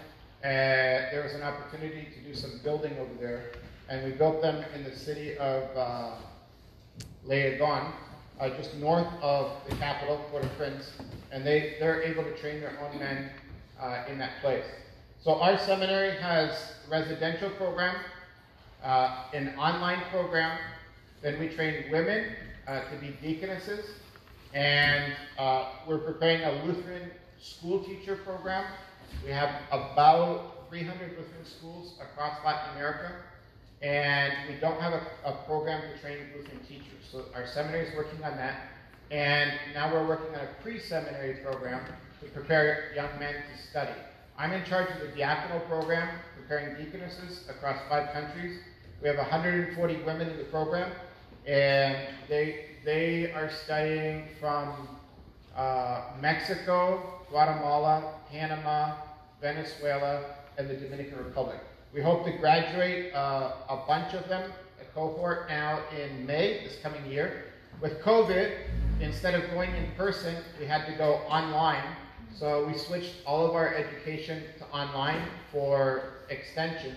[0.43, 3.51] Uh, there was an opportunity to do some building over there,
[3.89, 6.11] and we built them in the city of uh,
[7.27, 7.91] Léogâne,
[8.39, 10.91] uh, just north of the capital, Port-au-Prince,
[11.31, 13.29] and they, they're able to train their own men
[13.79, 14.65] uh, in that place.
[15.23, 17.95] So our seminary has residential program,
[18.83, 20.59] uh, an online program,
[21.23, 22.33] then we train women
[22.67, 23.89] uh, to be deaconesses,
[24.53, 27.09] and uh, we're preparing a Lutheran
[27.41, 28.65] school teacher program.
[29.23, 33.11] We have about 300 Lutheran schools across Latin America,
[33.81, 37.05] and we don't have a, a program to train Lutheran teachers.
[37.11, 38.67] So our seminary is working on that,
[39.11, 41.81] and now we're working on a pre-seminary program
[42.21, 43.93] to prepare young men to study.
[44.37, 48.59] I'm in charge of the diaconal program, preparing deaconesses across five countries.
[49.01, 50.91] We have 140 women in the program,
[51.47, 51.97] and
[52.27, 54.87] they they are studying from
[55.55, 58.95] uh, Mexico, Guatemala, Panama,
[59.45, 60.23] Venezuela,
[60.57, 61.59] and the Dominican Republic.
[61.93, 66.77] We hope to graduate uh, a bunch of them, a cohort now in May this
[66.81, 67.43] coming year.
[67.79, 68.57] With COVID,
[69.01, 71.83] instead of going in person, we had to go online.
[72.35, 76.95] So we switched all of our education to online for extension.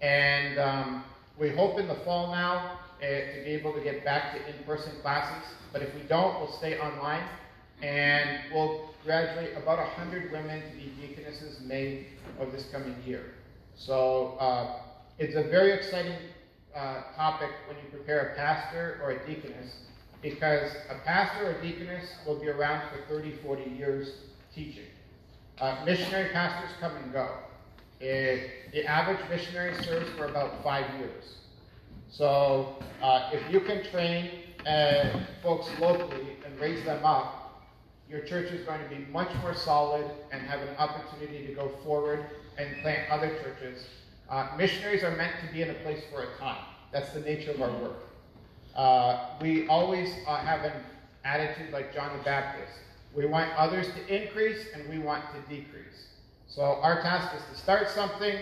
[0.00, 1.04] And um,
[1.40, 4.92] we hope in the fall now uh, to be able to get back to in-person
[5.02, 5.44] classes.
[5.72, 7.24] But if we don't, we'll stay online.
[7.82, 12.06] And we'll graduate about 100 women to be deaconesses May
[12.38, 13.34] of this coming year.
[13.74, 14.80] So uh,
[15.18, 16.16] it's a very exciting
[16.74, 19.74] uh, topic when you prepare a pastor or a deaconess
[20.22, 24.12] because a pastor or deaconess will be around for 30, 40 years
[24.54, 24.84] teaching.
[25.58, 27.28] Uh, missionary pastors come and go.
[28.00, 31.36] It, the average missionary serves for about five years.
[32.10, 34.30] So uh, if you can train
[34.66, 37.39] uh, folks locally and raise them up,
[38.10, 41.68] your church is going to be much more solid and have an opportunity to go
[41.84, 42.26] forward
[42.58, 43.86] and plant other churches.
[44.28, 46.64] Uh, missionaries are meant to be in a place for a time.
[46.92, 47.96] That's the nature of our work.
[48.74, 50.72] Uh, we always uh, have an
[51.24, 52.72] attitude like John the Baptist.
[53.14, 56.08] We want others to increase and we want to decrease.
[56.48, 58.36] So our task is to start something,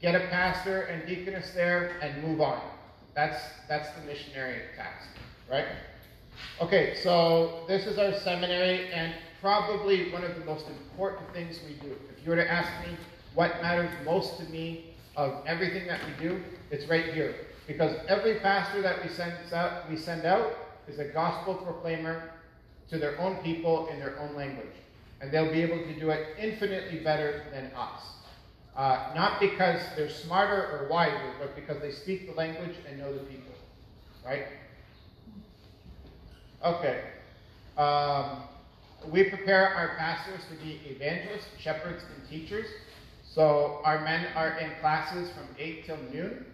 [0.00, 2.60] get a pastor and deaconess there, and move on.
[3.14, 5.08] That's that's the missionary task,
[5.50, 5.66] right?
[6.60, 11.74] Okay, so this is our seminary, and probably one of the most important things we
[11.74, 11.94] do.
[12.16, 12.96] If you were to ask me
[13.34, 16.40] what matters most to me of everything that we do,
[16.70, 17.34] it's right here.
[17.66, 20.52] Because every pastor that we send out, we send out
[20.88, 22.30] is a gospel proclaimer
[22.90, 24.74] to their own people in their own language.
[25.20, 28.02] And they'll be able to do it infinitely better than us.
[28.76, 33.12] Uh, not because they're smarter or wiser, but because they speak the language and know
[33.12, 33.52] the people.
[34.24, 34.46] Right?
[36.64, 37.02] Okay.
[37.76, 38.44] Um,
[39.10, 42.66] we prepare our pastors to be evangelists, shepherds, and teachers.
[43.24, 46.46] So our men are in classes from 8 till noon.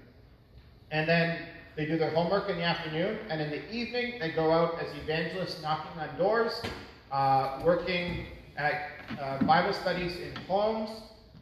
[0.90, 1.40] And then
[1.76, 3.18] they do their homework in the afternoon.
[3.28, 6.62] And in the evening, they go out as evangelists, knocking on doors,
[7.12, 8.90] uh, working at
[9.20, 10.88] uh, Bible studies in homes,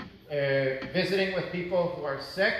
[0.00, 2.54] uh, visiting with people who are sick.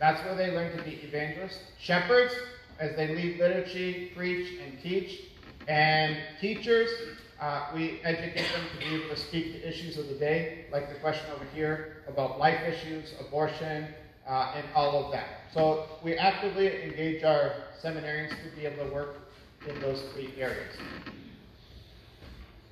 [0.00, 1.60] That's where they learn to be evangelists.
[1.78, 2.34] Shepherds,
[2.80, 5.20] as they lead liturgy, preach, and teach.
[5.68, 6.90] And teachers,
[7.40, 10.92] uh, we educate them to be able to speak to issues of the day, like
[10.92, 13.88] the question over here about life issues, abortion,
[14.26, 15.26] uh, and all of that.
[15.52, 19.16] So we actively engage our seminarians to be able to work
[19.68, 20.76] in those three areas.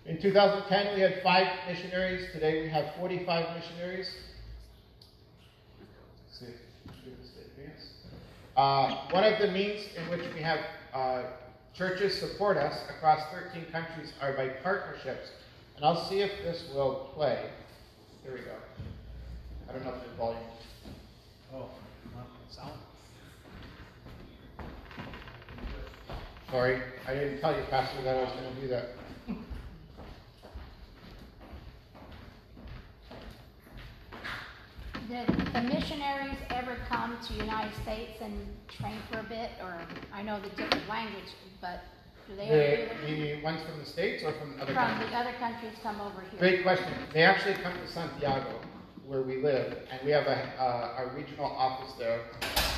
[0.05, 2.31] In 2010, we had five missionaries.
[2.33, 4.11] Today, we have 45 missionaries.
[8.55, 10.61] Uh, one of the means in which we have
[10.93, 11.22] uh,
[11.75, 15.31] churches support us across 13 countries are by partnerships.
[15.77, 17.47] And I'll see if this will play.
[18.23, 18.55] Here we go.
[19.68, 20.43] I don't know if there's volume.
[21.55, 21.68] Oh,
[22.51, 22.73] sound.
[26.51, 28.89] Sorry, I didn't tell you, Pastor, that I was going to do that.
[35.09, 38.34] Did the missionaries ever come to United States and
[38.68, 39.76] train for a bit, or,
[40.14, 41.24] I know the different language,
[41.61, 41.80] but
[42.28, 44.74] Do they ever The, do the ones from the States or from other countries?
[44.74, 45.11] From countries?
[45.11, 46.38] the other countries come over here?
[46.38, 46.92] Great question.
[47.12, 48.61] They actually come to Santiago,
[49.07, 52.20] where we live, and we have a, uh, a regional office there.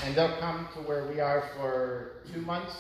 [0.05, 2.75] And they'll come to where we are for two months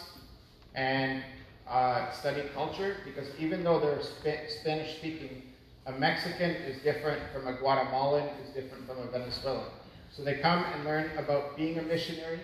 [0.74, 1.22] and
[1.68, 5.42] uh, study culture, because even though they're Spa- Spanish speaking,
[5.86, 9.66] a Mexican is different from a Guatemalan, is different from a Venezuelan.
[10.10, 12.40] So they come and learn about being a missionary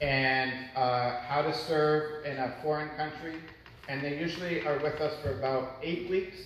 [0.00, 3.34] and uh, how to serve in a foreign country.
[3.88, 6.36] And they usually are with us for about eight weeks.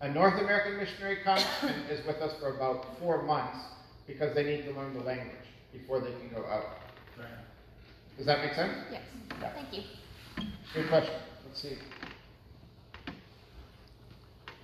[0.00, 3.58] A North American missionary comes and is with us for about four months
[4.06, 5.36] because they need to learn the language
[5.72, 6.78] before they can go out.
[8.16, 8.74] Does that make sense?
[8.90, 9.00] Yes,
[9.40, 9.52] Yeah.
[9.54, 9.82] thank you.
[10.74, 11.14] Good question.
[11.46, 11.78] Let's see.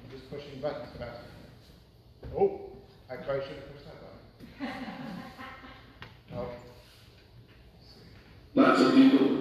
[0.09, 1.19] I'm just pushing buttons fast.
[2.35, 2.61] Oh,
[3.11, 4.75] I probably should have pushed that button.
[6.37, 6.47] Oh.
[8.55, 9.38] Lots of people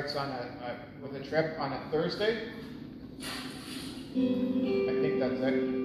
[0.00, 2.48] starts on a, a with a trip on a Thursday.
[3.20, 5.80] I think that's it.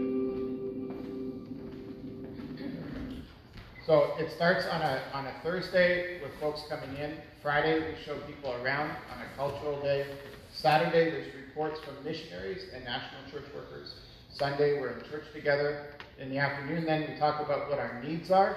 [3.85, 7.17] So it starts on a, on a Thursday with folks coming in.
[7.41, 10.07] Friday, we show people around on a cultural day.
[10.53, 13.95] Saturday, there's reports from missionaries and national church workers.
[14.31, 15.87] Sunday, we're in church together.
[16.19, 18.55] In the afternoon, then, we talk about what our needs are.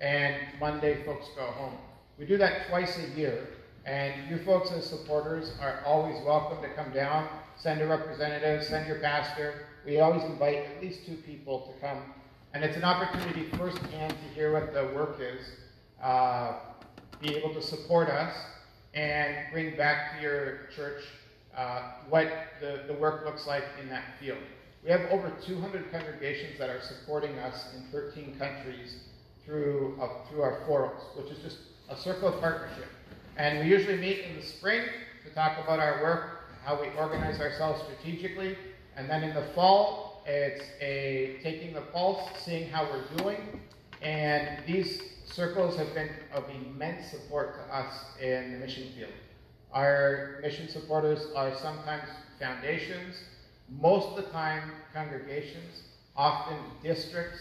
[0.00, 1.78] And Monday, folks go home.
[2.18, 3.46] We do that twice a year.
[3.88, 7.26] And you folks as supporters are always welcome to come down,
[7.56, 9.66] send a representative, send your pastor.
[9.86, 12.02] We always invite at least two people to come
[12.54, 15.46] and it's an opportunity firsthand to hear what the work is,
[16.02, 16.54] uh,
[17.20, 18.34] be able to support us,
[18.94, 21.04] and bring back to your church
[21.56, 22.26] uh, what
[22.60, 24.38] the, the work looks like in that field.
[24.82, 28.96] We have over 200 congregations that are supporting us in 13 countries
[29.44, 31.58] through, uh, through our forums, which is just
[31.90, 32.88] a circle of partnership.
[33.38, 34.82] And we usually meet in the spring
[35.24, 38.58] to talk about our work, how we organize ourselves strategically,
[38.96, 43.60] and then in the fall, it's a taking the pulse, seeing how we're doing,
[44.02, 49.12] and these circles have been of immense support to us in the mission field.
[49.72, 52.08] Our mission supporters are sometimes
[52.40, 53.14] foundations,
[53.68, 55.82] most of the time congregations,
[56.16, 57.38] often districts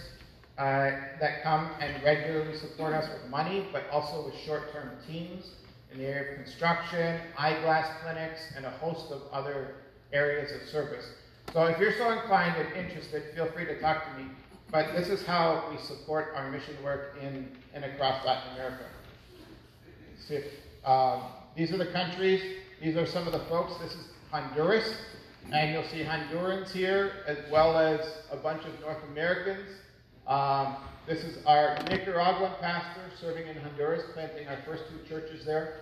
[0.60, 5.54] uh, that come and regularly support us with money, but also with short-term teams
[5.92, 9.76] in the area of construction, eyeglass clinics, and a host of other
[10.14, 11.06] areas of service.
[11.54, 14.30] So if you're so inclined and interested, feel free to talk to me.
[14.70, 18.84] But this is how we support our mission work in and across Latin America.
[20.30, 20.44] If,
[20.86, 21.22] um,
[21.56, 22.42] these are the countries.
[22.82, 23.78] These are some of the folks.
[23.78, 24.94] This is Honduras,
[25.54, 29.70] and you'll see Hondurans here as well as a bunch of North Americans.
[30.28, 30.76] Um,
[31.08, 35.82] this is our Nicaraguan pastor serving in Honduras, planting our first two churches there,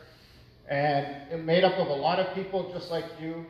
[0.70, 3.46] and made up of a lot of people just like you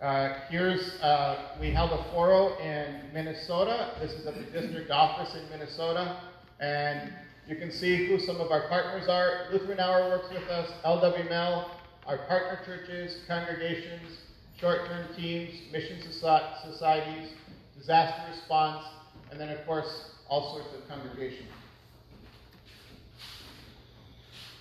[0.00, 3.90] uh, here's, uh, we held a forum in Minnesota.
[4.00, 6.22] This is at the district office in Minnesota.
[6.58, 7.12] And
[7.46, 9.48] you can see who some of our partners are.
[9.52, 11.68] Lutheran Hour works with us, LWML,
[12.06, 14.20] our partner churches, congregations,
[14.58, 17.32] short-term teams, mission soci- societies,
[17.80, 18.84] disaster response,
[19.30, 21.48] and then of course, all sorts of congregations.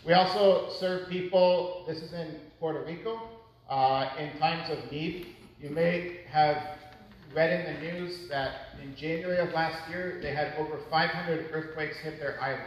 [0.05, 3.19] We also serve people, this is in Puerto Rico,
[3.69, 5.35] uh, in times of need.
[5.61, 6.79] You may have
[7.35, 11.97] read in the news that in January of last year, they had over 500 earthquakes
[11.97, 12.63] hit their island.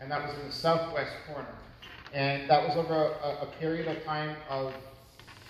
[0.00, 1.48] and that was in the southwest corner.
[2.12, 4.74] And that was over a, a period of time of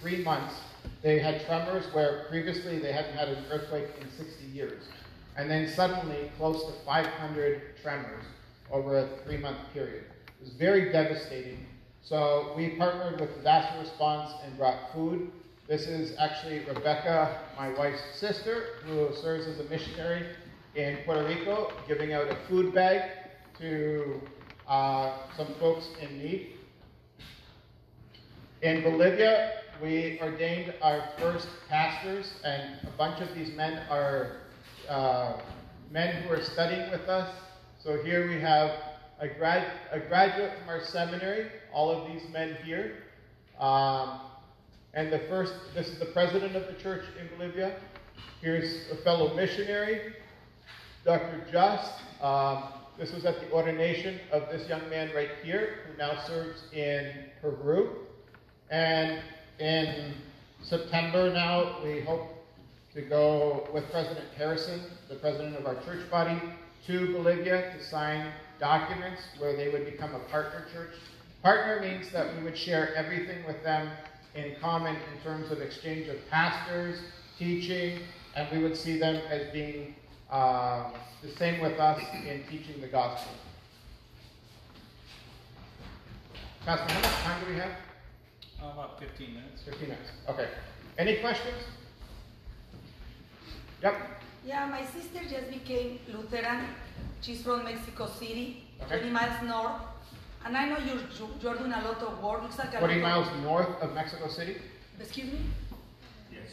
[0.00, 0.54] three months.
[1.02, 4.82] They had tremors where previously they hadn't had an earthquake in 60 years.
[5.36, 8.24] And then suddenly, close to 500 tremors
[8.70, 10.04] over a three month period.
[10.26, 11.66] It was very devastating.
[12.02, 15.30] So we partnered with disaster response and brought food.
[15.68, 20.24] This is actually Rebecca, my wife's sister, who serves as a missionary
[20.74, 23.10] in Puerto Rico, giving out a food bag
[23.58, 24.20] to
[24.66, 26.52] uh, some folks in need.
[28.62, 29.52] In Bolivia,
[29.82, 34.38] we ordained our first pastors, and a bunch of these men are
[34.88, 35.40] uh,
[35.90, 37.32] men who are studying with us.
[37.82, 38.70] So here we have
[39.20, 43.04] a, grad, a graduate from our seminary, all of these men here.
[43.60, 44.20] Um,
[44.94, 47.76] and the first, this is the president of the church in Bolivia.
[48.40, 50.14] Here's a fellow missionary,
[51.04, 51.46] Dr.
[51.52, 51.92] Just.
[52.20, 52.64] Um,
[52.98, 57.12] this was at the ordination of this young man right here, who now serves in
[57.40, 58.06] Peru.
[58.70, 59.22] And
[59.58, 60.14] in
[60.62, 62.44] September now, we hope
[62.94, 66.40] to go with President Harrison, the president of our church body,
[66.86, 70.94] to Bolivia to sign documents where they would become a partner church.
[71.42, 73.90] Partner means that we would share everything with them
[74.34, 76.98] in common in terms of exchange of pastors,
[77.38, 78.00] teaching,
[78.34, 79.94] and we would see them as being
[80.30, 80.90] uh,
[81.22, 83.32] the same with us in teaching the gospel.
[86.64, 87.70] Pastor, how much time do we have?
[88.62, 89.62] Oh, About fifteen minutes.
[89.64, 90.10] 15 minutes.
[90.28, 90.48] Okay.
[90.98, 91.56] Any questions?
[93.82, 93.94] Yep.
[94.44, 96.66] Yeah, my sister just became Lutheran.
[97.20, 98.98] She's from Mexico City, Okay.
[98.98, 99.80] 20 miles north.
[100.44, 101.02] And I know you're,
[101.42, 102.42] you're doing a lot of work.
[102.42, 104.56] Looks like a 20 lot miles of, north of Mexico City?
[105.00, 105.40] Excuse me?
[106.32, 106.50] Yes.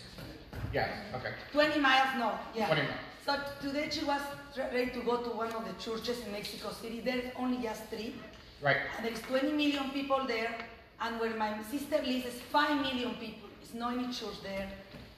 [0.74, 0.90] Yes.
[1.16, 1.32] Okay.
[1.54, 2.68] 20 miles north, yeah.
[2.68, 2.94] 20 miles.
[3.26, 4.22] So today she was
[4.58, 7.02] re- ready to go to one of the churches in Mexico City.
[7.02, 8.16] There's only just three.
[8.62, 8.78] Right.
[8.98, 10.54] And there's 20 million people there.
[11.02, 13.50] And where my sister lives is 5 million people.
[13.62, 14.70] It's not any church there.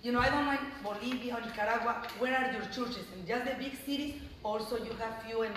[0.04, 3.06] You know, I don't know in Bolivia or Nicaragua, where are your churches?
[3.16, 4.16] In just the big cities?
[4.44, 5.52] Also, you have few in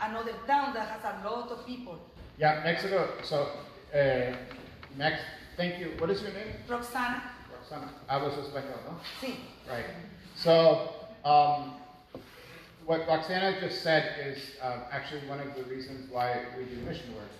[0.00, 1.98] another town that has a lot of people.
[2.38, 3.08] Yeah, Mexico.
[3.22, 3.48] So,
[3.94, 4.34] uh.
[5.58, 5.92] Thank you.
[5.98, 6.54] What is your name?
[6.68, 7.20] Roxana,
[7.52, 7.90] Roxana.
[8.08, 9.00] Hablas español, no?
[9.20, 9.34] sí.
[9.68, 9.84] Right.
[10.36, 10.90] So,
[11.24, 11.74] um,
[12.86, 17.12] what Roxana just said is um, actually one of the reasons why we do mission
[17.14, 17.30] work.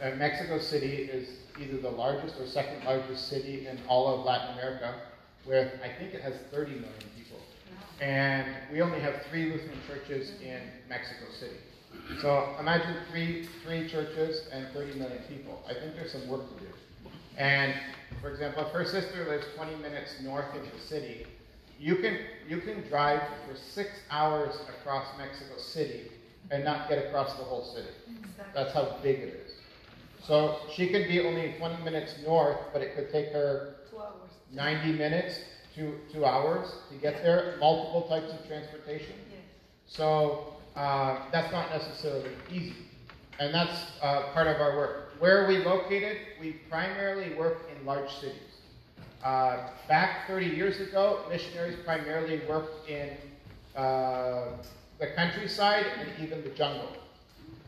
[0.00, 1.28] Uh, Mexico City is
[1.60, 4.94] either the largest or second largest city in all of Latin America,
[5.46, 7.38] with I think it has 30 million people.
[8.00, 11.56] And we only have three Lutheran churches in Mexico City.
[12.22, 15.62] So imagine three three churches and 30 million people.
[15.68, 16.70] I think there's some work to do.
[17.36, 17.74] And
[18.22, 21.26] for example, if her sister lives 20 minutes north of the city,
[21.78, 26.10] you can you can drive for six hours across Mexico City
[26.50, 27.88] and not get across the whole city.
[28.54, 29.49] That's how big it is.
[30.26, 34.30] So she could be only 20 minutes north, but it could take her hours.
[34.52, 35.40] 90 minutes
[35.74, 37.56] to two hours to get there.
[37.60, 39.14] Multiple types of transportation.
[39.30, 39.40] Yes.
[39.86, 42.74] So uh, that's not necessarily easy.
[43.38, 45.12] And that's uh, part of our work.
[45.18, 46.18] Where are we located?
[46.40, 48.36] We primarily work in large cities.
[49.24, 53.10] Uh, back 30 years ago, missionaries primarily worked in
[53.76, 54.56] uh,
[54.98, 56.88] the countryside and even the jungle.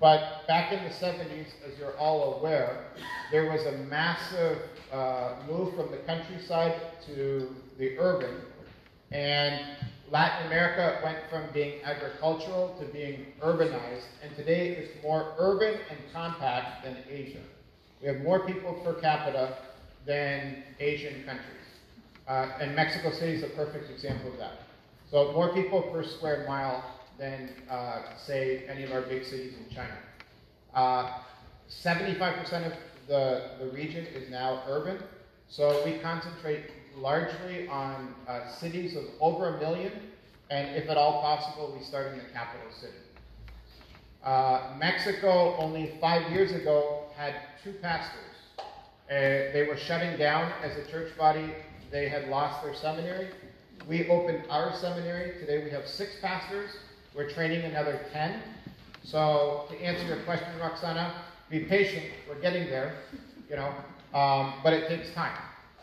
[0.02, 2.86] But back in the 70s, as you're all aware,
[3.30, 4.58] there was a massive
[4.92, 6.74] uh, move from the countryside
[7.06, 8.34] to the urban.
[9.12, 9.60] And
[10.10, 14.06] Latin America went from being agricultural to being urbanized.
[14.24, 17.38] And today it's more urban and compact than Asia.
[18.00, 19.56] We have more people per capita
[20.04, 21.46] than Asian countries.
[22.26, 24.62] Uh, and Mexico City is a perfect example of that.
[25.12, 26.84] So more people per square mile
[27.18, 29.96] than, uh, say, any of our big cities in China.
[30.74, 31.12] Uh,
[31.70, 32.72] 75% of
[33.08, 34.98] the, the region is now urban.
[35.48, 36.64] So we concentrate
[36.96, 39.92] largely on uh, cities of over a million,
[40.50, 42.92] and if at all possible, we start in the capital city.
[44.22, 48.18] Uh, Mexico, only five years ago, had two pastors.
[48.58, 51.50] Uh, they were shutting down as a church body.
[51.90, 53.28] They had lost their seminary.
[53.86, 55.38] We opened our seminary.
[55.40, 56.70] Today we have six pastors.
[57.14, 58.40] We're training another 10.
[59.04, 61.14] So to answer your question, Roxana,
[61.50, 62.06] be patient.
[62.26, 62.94] We're getting there,
[63.50, 63.74] you know,
[64.18, 65.36] um, but it takes time.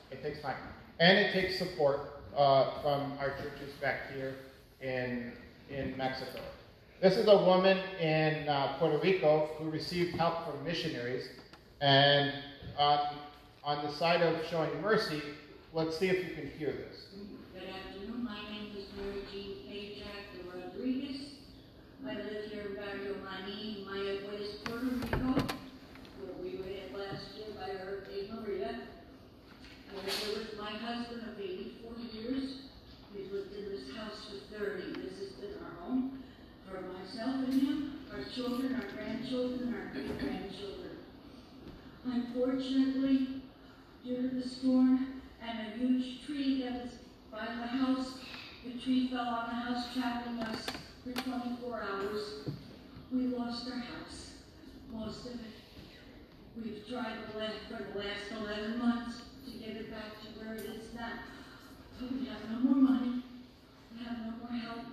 [0.10, 0.56] It takes time.
[1.00, 2.00] And it takes support
[2.36, 4.34] uh, from our churches back here
[4.82, 5.32] in,
[5.70, 6.40] in Mexico.
[7.00, 11.30] This is a woman in uh, Puerto Rico who received help from missionaries.
[11.80, 12.34] And
[12.78, 13.00] on,
[13.64, 15.22] on the side of showing mercy,
[15.74, 17.06] let's see if you can hear this.
[17.54, 21.20] Good afternoon, my name is Mary Jean Pajak Rodriguez.
[22.10, 25.46] I live here in Barrio Mani, my abuela is Puerto Rican
[29.94, 32.62] There was my husband of eighty-four years.
[33.14, 34.94] We've lived in this house for thirty.
[34.94, 36.24] This has been our home
[36.66, 38.00] for myself and him,
[38.30, 40.98] our children, our grandchildren, our great-grandchildren.
[42.06, 43.42] Unfortunately,
[44.04, 46.92] due to the storm and a huge tree that was
[47.32, 48.20] by the house,
[48.66, 50.66] the tree fell on the house, trapping us
[51.04, 52.50] for twenty-four hours.
[53.12, 54.32] We lost our house,
[54.92, 55.40] most of it.
[56.56, 60.94] We've tried for the last eleven months to get it back to where it is
[60.96, 61.20] now.
[62.00, 63.24] But we have no more money,
[63.92, 64.86] we have no more help.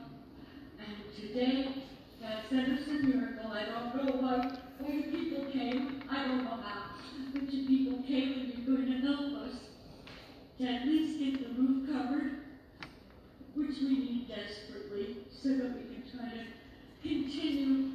[0.78, 1.84] And today,
[2.20, 3.50] God sent us a miracle.
[3.50, 4.58] I don't know why,
[4.88, 6.02] you people came.
[6.10, 6.84] I don't know how.
[7.32, 9.54] But you people came and you're going to help us
[10.58, 12.40] to at least get the roof covered,
[13.54, 16.44] which we need desperately, so that we can try to
[17.02, 17.92] continue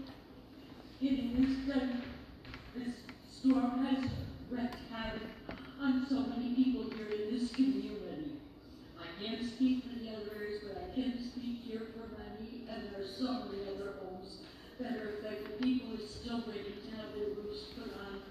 [1.02, 2.04] getting this done.
[2.76, 2.94] This
[3.32, 4.10] storm has
[4.50, 5.22] wreaked havoc
[5.82, 8.38] on so many people here in this community.
[9.00, 13.02] I can't speak for the others, but I can speak here for many, and there
[13.02, 13.91] are so many other
[14.84, 15.12] that are.
[15.62, 18.22] People are still waiting to have their roofs put on.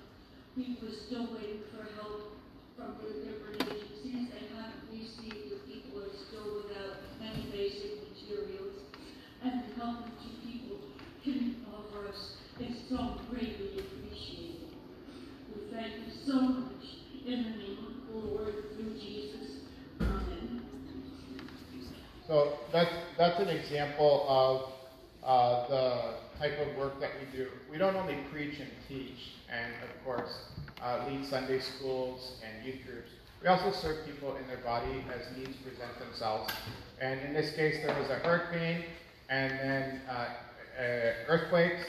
[0.56, 2.34] People are still waiting for help
[2.76, 5.54] from different agencies they haven't received.
[5.54, 8.82] The people are still without many basic materials.
[9.44, 10.78] And the help that you people
[11.22, 14.74] can offer us is so greatly appreciated.
[15.54, 16.84] We thank you so much
[17.24, 19.62] in the name of the Lord through Jesus.
[20.00, 20.62] Amen.
[22.26, 24.72] So that's, that's an example of
[25.22, 27.48] uh, the type of work that we do.
[27.70, 30.30] We don't only preach and teach, and of course,
[30.82, 33.10] uh, lead Sunday schools and youth groups.
[33.42, 36.52] We also serve people in their body as needs present themselves.
[37.00, 38.84] And in this case, there was a hurricane
[39.28, 40.82] and then uh, uh,
[41.28, 41.84] earthquakes.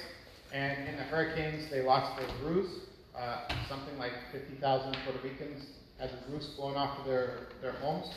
[0.54, 2.72] And in the hurricanes, they lost their roofs.
[3.18, 5.66] Uh, something like 50,000 Puerto Ricans
[5.99, 8.14] had the roofs blown off of their, their homes.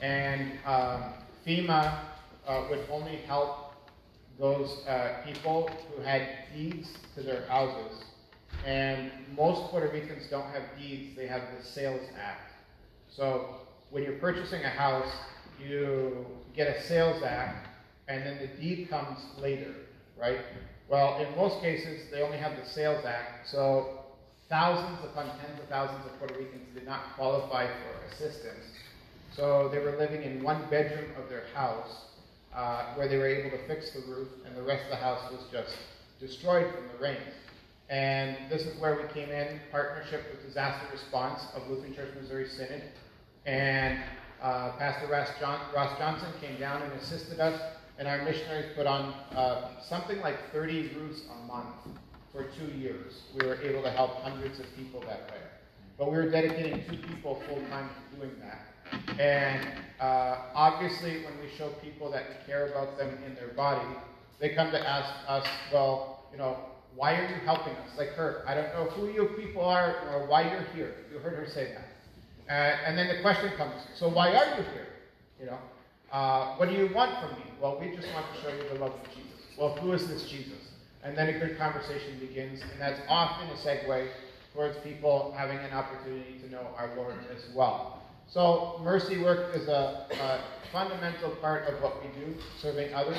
[0.00, 1.04] And um,
[1.46, 1.98] FEMA
[2.46, 3.61] uh, would only help
[4.42, 8.02] those uh, people who had deeds to their houses.
[8.66, 12.50] And most Puerto Ricans don't have deeds, they have the Sales Act.
[13.08, 15.12] So when you're purchasing a house,
[15.64, 16.26] you
[16.56, 17.68] get a sales act,
[18.08, 19.72] and then the deed comes later,
[20.20, 20.40] right?
[20.88, 24.00] Well, in most cases, they only have the sales act, so
[24.48, 28.64] thousands upon tens of thousands of Puerto Ricans did not qualify for assistance.
[29.36, 32.06] So they were living in one bedroom of their house
[32.54, 35.30] uh, where they were able to fix the roof, and the rest of the house
[35.30, 35.76] was just
[36.20, 37.34] destroyed from the rains.
[37.88, 42.48] And this is where we came in, partnership with disaster response of Lutheran Church Missouri
[42.48, 42.82] Synod.
[43.44, 43.98] And
[44.40, 47.60] uh, Pastor Ross, John, Ross, Johnson came down and assisted us,
[47.98, 51.76] and our missionaries put on uh, something like 30 roofs a month
[52.32, 53.22] for two years.
[53.38, 55.42] We were able to help hundreds of people that way.
[55.98, 58.71] But we were dedicating two people full time to doing that.
[59.18, 59.66] And
[60.00, 63.86] uh, obviously, when we show people that care about them in their body,
[64.40, 66.56] they come to ask us, well, you know,
[66.94, 67.90] why are you helping us?
[67.96, 70.94] Like her, I don't know who you people are or why you're here.
[71.12, 72.52] You heard her say that.
[72.52, 74.88] Uh, and then the question comes, so why are you here?
[75.40, 75.58] You know,
[76.10, 77.46] uh, what do you want from me?
[77.60, 79.40] Well, we just want to show you the love of Jesus.
[79.56, 80.72] Well, who is this Jesus?
[81.02, 84.08] And then a good conversation begins, and that's often a segue
[84.54, 88.01] towards people having an opportunity to know our Lord as well.
[88.32, 90.40] So, mercy work is a, a
[90.72, 93.18] fundamental part of what we do, serving others.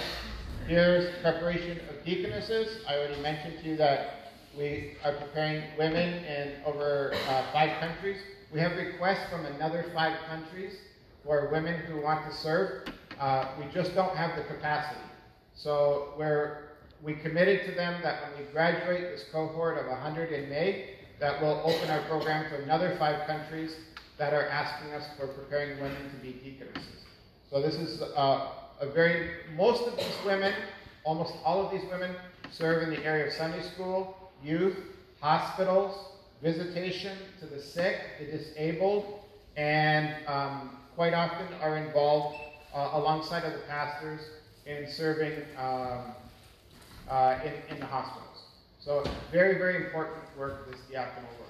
[0.65, 2.79] Here's preparation of deaconesses.
[2.89, 8.17] I already mentioned to you that we are preparing women in over uh, five countries.
[8.51, 10.73] We have requests from another five countries
[11.23, 12.87] for women who want to serve.
[13.19, 14.99] Uh, we just don't have the capacity.
[15.53, 16.69] So we're,
[17.03, 21.39] we committed to them that when we graduate this cohort of 100 in May, that
[21.39, 23.75] we'll open our program to another five countries
[24.17, 27.05] that are asking us for preparing women to be deaconesses.
[27.49, 28.49] So this is uh,
[28.79, 30.53] a very, most of these women,
[31.03, 32.15] almost all of these women,
[32.51, 34.77] serve in the area of Sunday school, youth,
[35.19, 39.19] hospitals, visitation to the sick, the disabled,
[39.55, 42.37] and um, quite often are involved
[42.73, 44.21] uh, alongside of the pastors
[44.65, 46.13] in serving um,
[47.09, 48.43] uh, in, in the hospitals.
[48.79, 51.42] So very, very important work, this diaconal work.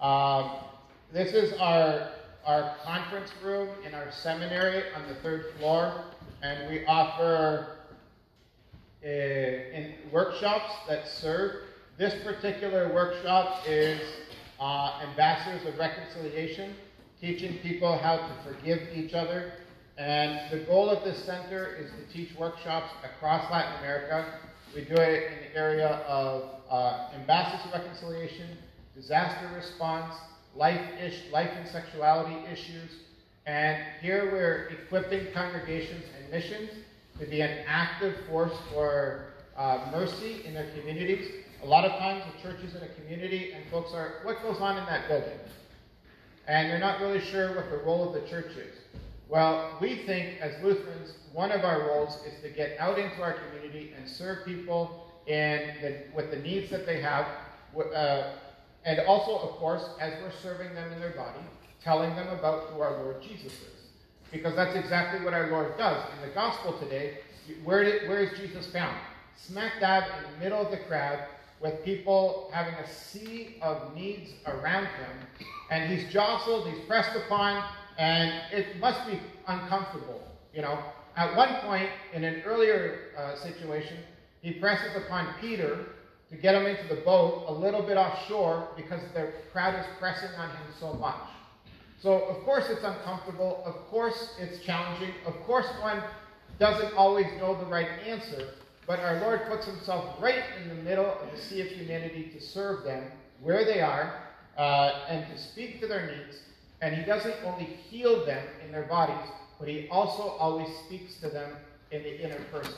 [0.00, 0.50] Um,
[1.10, 2.10] this is our,
[2.44, 6.04] our conference room in our seminary on the third floor,
[6.42, 7.78] and we offer
[9.02, 11.62] uh, in workshops that serve.
[11.96, 14.00] This particular workshop is
[14.60, 16.74] uh, Ambassadors of Reconciliation,
[17.18, 19.52] teaching people how to forgive each other.
[19.96, 24.40] And the goal of this center is to teach workshops across Latin America.
[24.74, 28.58] We do it in the area of uh, Ambassadors of Reconciliation,
[28.96, 30.14] disaster response,
[30.56, 32.90] life ish, life and sexuality issues.
[33.46, 36.70] And here we're equipping congregations and missions
[37.20, 39.26] to be an active force for
[39.56, 41.30] uh, mercy in their communities.
[41.62, 44.58] A lot of times the church is in a community and folks are, what goes
[44.60, 45.38] on in that building?
[46.48, 48.76] And they're not really sure what the role of the church is.
[49.28, 53.34] Well, we think as Lutherans, one of our roles is to get out into our
[53.34, 57.26] community and serve people in the, with the needs that they have.
[57.94, 58.34] Uh,
[58.86, 61.40] and also, of course, as we're serving them in their body,
[61.82, 63.90] telling them about who our Lord Jesus is.
[64.30, 66.04] Because that's exactly what our Lord does.
[66.14, 67.18] In the gospel today,
[67.64, 68.96] where, did, where is Jesus found?
[69.36, 71.18] Smack dab in the middle of the crowd
[71.60, 75.46] with people having a sea of needs around him.
[75.70, 77.64] And he's jostled, he's pressed upon,
[77.98, 79.18] and it must be
[79.48, 80.22] uncomfortable.
[80.54, 80.78] You know,
[81.16, 83.96] at one point in an earlier uh, situation,
[84.42, 85.86] he presses upon Peter
[86.36, 90.30] to get him into the boat a little bit offshore because the crowd is pressing
[90.38, 91.16] on him so much.
[91.98, 93.62] So, of course, it's uncomfortable.
[93.64, 95.14] Of course, it's challenging.
[95.24, 96.02] Of course, one
[96.58, 98.50] doesn't always know the right answer.
[98.86, 102.40] But our Lord puts himself right in the middle of the sea of humanity to
[102.40, 103.04] serve them
[103.40, 104.20] where they are
[104.56, 106.38] uh, and to speak to their needs.
[106.82, 111.28] And he doesn't only heal them in their bodies, but he also always speaks to
[111.28, 111.52] them
[111.90, 112.74] in the inner person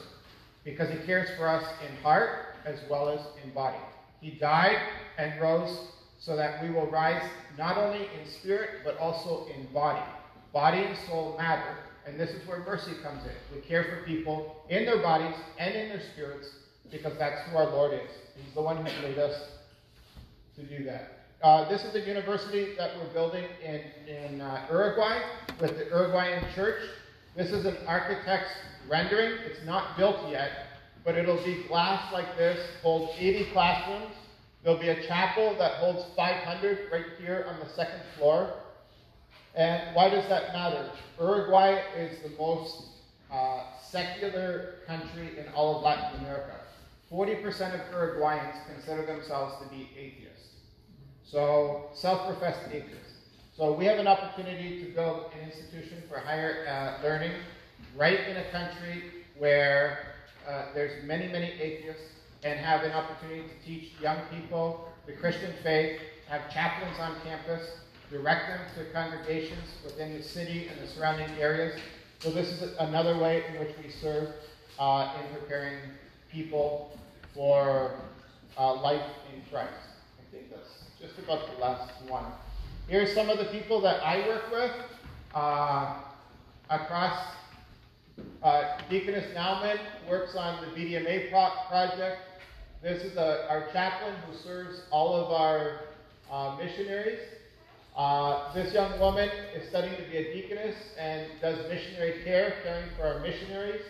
[0.64, 3.78] because he cares for us in heart as well as in body.
[4.20, 4.78] He died
[5.18, 5.88] and rose
[6.18, 7.22] so that we will rise
[7.56, 10.04] not only in spirit but also in body.
[10.52, 13.32] Body and soul matter, and this is where mercy comes in.
[13.54, 16.48] We care for people in their bodies and in their spirits
[16.90, 18.10] because that's who our Lord is.
[18.34, 19.38] He's the one who made us
[20.56, 21.12] to do that.
[21.42, 23.82] Uh, this is a university that we're building in,
[24.12, 25.20] in uh, Uruguay
[25.60, 26.80] with the Uruguayan church.
[27.36, 28.50] This is an architect's
[28.88, 29.38] rendering.
[29.46, 30.50] It's not built yet,
[31.08, 34.14] but it'll be glass like this, hold 80 classrooms.
[34.62, 38.52] There'll be a chapel that holds 500 right here on the second floor.
[39.54, 40.90] And why does that matter?
[41.18, 42.88] Uruguay is the most
[43.32, 46.56] uh, secular country in all of Latin America.
[47.10, 47.40] 40%
[47.72, 50.56] of Uruguayans consider themselves to be atheists.
[51.24, 53.14] So, self professed atheists.
[53.56, 57.32] So, we have an opportunity to build an institution for higher uh, learning
[57.96, 59.04] right in a country
[59.38, 60.17] where
[60.48, 62.02] uh, there's many, many atheists
[62.42, 67.62] and have an opportunity to teach young people the Christian faith, have chaplains on campus,
[68.10, 71.78] direct them to congregations within the city and the surrounding areas.
[72.20, 74.30] So this is another way in which we serve
[74.78, 75.78] uh, in preparing
[76.30, 76.98] people
[77.34, 77.92] for
[78.56, 79.02] uh, life
[79.34, 79.72] in Christ.
[80.18, 82.24] I think that's just about the last one.
[82.88, 84.72] Here's some of the people that I work with
[85.34, 85.96] uh,
[86.70, 87.34] across.
[88.42, 92.20] Uh, Deaconess Nauman works on the BDMA pro- project.
[92.82, 95.80] This is a, our chaplain who serves all of our
[96.30, 97.18] uh, missionaries.
[97.96, 102.88] Uh, this young woman is studying to be a deaconess and does missionary care, caring
[102.96, 103.82] for our missionaries.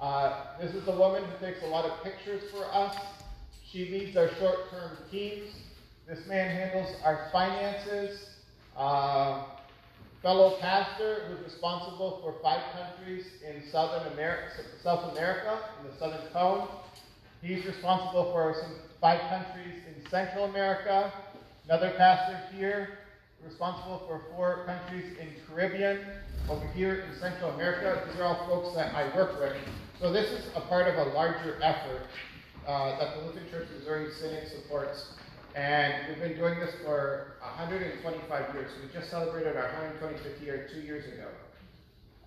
[0.00, 2.96] Uh, this is a woman who takes a lot of pictures for us.
[3.72, 5.50] She leads our short term teams.
[6.06, 8.20] This man handles our finances.
[10.22, 16.26] Fellow pastor who's responsible for five countries in Southern America, South America, in the Southern
[16.32, 16.68] Cone.
[17.40, 21.10] He's responsible for some five countries in Central America.
[21.64, 22.98] Another pastor here
[23.46, 26.00] responsible for four countries in Caribbean,
[26.50, 28.06] over here in Central America.
[28.10, 29.56] These are all folks that I work with.
[30.00, 32.02] So this is a part of a larger effort
[32.66, 35.14] uh, that the Lutheran Church Missouri Synod supports.
[35.54, 38.70] And we've been doing this for 125 years.
[38.80, 39.68] We just celebrated our
[40.00, 41.28] 125th year two years ago.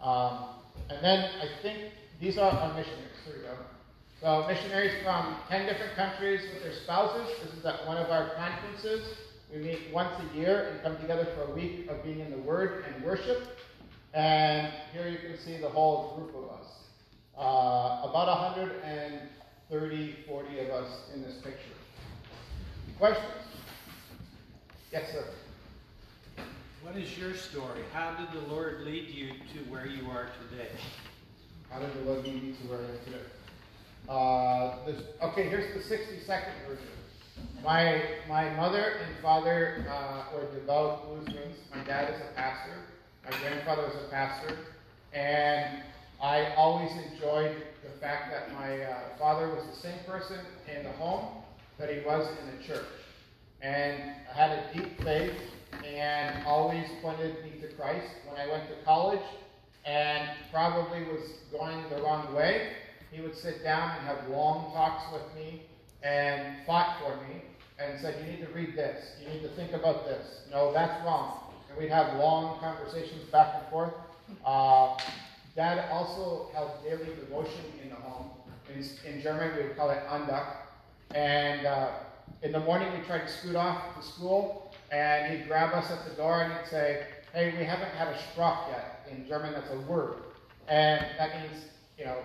[0.01, 0.55] Um,
[0.89, 3.11] and then I think these are our missionaries.
[3.25, 3.55] Here we go.
[4.19, 7.27] So missionaries from 10 different countries with their spouses.
[7.43, 9.17] This is at one of our conferences.
[9.53, 12.39] We meet once a year and come together for a week of being in the
[12.39, 13.43] Word and worship.
[14.13, 16.67] And here you can see the whole group of us.
[17.37, 21.82] Uh, about 130, 40 of us in this picture.
[22.99, 23.27] Questions?
[24.91, 25.25] Yes, sir.
[26.83, 27.81] What is your story?
[27.91, 30.69] How did the Lord lead you to where you are today?
[31.69, 33.25] How did the Lord lead you to where I am today?
[34.07, 36.85] Uh, this, okay, here's the 60 second version.
[37.63, 41.57] My, my mother and father uh, were devout Lutherans.
[41.75, 42.73] My dad is a pastor.
[43.25, 44.55] My grandfather was a pastor.
[45.13, 45.81] And
[46.21, 50.39] I always enjoyed the fact that my uh, father was the same person
[50.73, 51.42] in the home
[51.77, 52.85] that he was in the church.
[53.61, 54.01] And
[54.31, 55.35] I had a deep faith
[55.85, 58.07] and always pointed me to Christ.
[58.27, 59.23] When I went to college
[59.85, 61.21] and probably was
[61.51, 62.73] going the wrong way,
[63.11, 65.63] he would sit down and have long talks with me
[66.03, 67.41] and fought for me.
[67.79, 71.03] and said, you need to read this, you need to think about this, no, that's
[71.05, 71.39] wrong.
[71.69, 73.93] And we'd have long conversations back and forth.
[74.45, 74.97] Uh,
[75.55, 78.29] Dad also held daily devotion in the home.
[78.73, 80.62] In, in German, we would call it Andacht.
[81.13, 81.91] And uh,
[82.41, 86.07] in the morning, we tried to scoot off to school, and he'd grab us at
[86.09, 89.07] the door and he'd say, Hey, we haven't had a Spruch yet.
[89.11, 90.17] In German, that's a word.
[90.67, 91.65] And that means,
[91.97, 92.17] you know,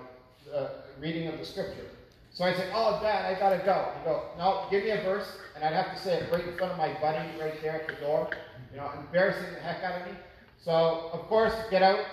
[0.44, 0.70] the
[1.00, 1.86] reading of the scripture.
[2.32, 3.90] So I'd say, Oh, Dad, I gotta go.
[3.96, 5.28] He'd go, No, give me a verse.
[5.54, 7.86] And I'd have to say it right in front of my buddy right there at
[7.88, 8.28] the door,
[8.70, 10.14] you know, embarrassing the heck out of me.
[10.62, 12.04] So, of course, get out,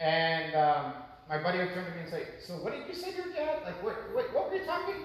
[0.00, 0.92] and um,
[1.28, 3.32] my buddy would turn to me and say, "So, what did you say to your
[3.32, 3.62] dad?
[3.64, 4.96] Like, what, what, what were you talking?"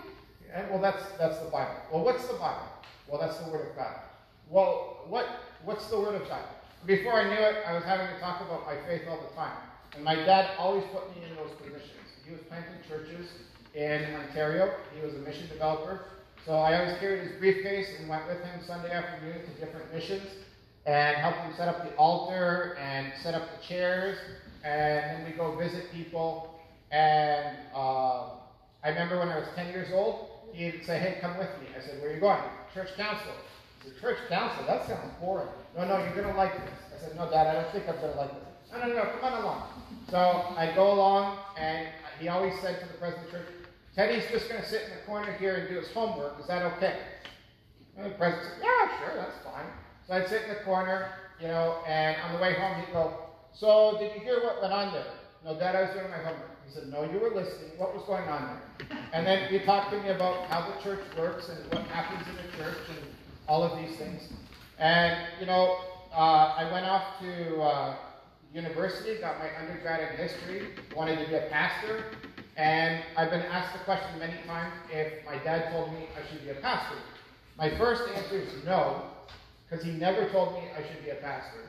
[0.69, 1.75] Well, that's that's the Bible.
[1.91, 2.67] Well, what's the Bible?
[3.07, 3.95] Well, that's the Word of God.
[4.49, 5.25] Well, what
[5.63, 6.43] what's the Word of God?
[6.85, 9.57] Before I knew it, I was having to talk about my faith all the time.
[9.95, 11.91] And my dad always put me in those positions.
[12.25, 13.29] He was planting churches
[13.73, 14.71] in Ontario.
[14.95, 16.05] He was a mission developer.
[16.45, 20.23] So I always carried his briefcase and went with him Sunday afternoon to different missions
[20.85, 24.17] and helped him set up the altar and set up the chairs.
[24.63, 26.59] And then we go visit people.
[26.91, 28.29] And uh,
[28.83, 31.67] I remember when I was 10 years old, he'd say, Hey, come with me.
[31.75, 32.41] I said, Where are you going?
[32.73, 33.33] Church council.
[33.83, 34.65] He said, Church council?
[34.65, 35.47] That sounds boring.
[35.75, 36.73] No, no, you're going to like this.
[36.95, 38.71] I said, No, Dad, I don't think I'm going to like this.
[38.71, 39.63] No, no, no, come on along.
[40.09, 40.17] So
[40.57, 41.87] I go along, and
[42.19, 43.47] he always said to the president of the church,
[43.95, 46.39] Teddy's just going to sit in the corner here and do his homework.
[46.39, 46.99] Is that okay?
[47.97, 49.65] And the president said, Yeah, sure, that's fine.
[50.07, 51.09] So I'd sit in the corner,
[51.41, 53.13] you know, and on the way home he'd go,
[53.53, 55.05] So did you hear what went on there?
[55.43, 56.57] No, Dad, I was doing my homework.
[56.68, 57.72] He said, No, you were listening.
[57.78, 58.99] What was going on there?
[59.13, 62.36] And then he talked to me about how the church works and what happens in
[62.36, 62.99] the church and
[63.47, 64.22] all of these things.
[64.78, 65.80] And, you know,
[66.13, 67.95] uh, I went off to uh,
[68.53, 72.03] university, got my undergrad in history, wanted to be a pastor,
[72.57, 76.43] and I've been asked the question many times if my dad told me I should
[76.43, 76.97] be a pastor.
[77.57, 79.03] My first answer is no,
[79.70, 81.61] because he never told me I should be a pastor.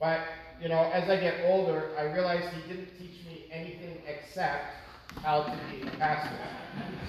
[0.00, 0.20] But,
[0.60, 3.87] you know, as I get older, I realize he didn't teach me anything
[4.28, 4.74] except
[5.22, 6.36] how to be pastor.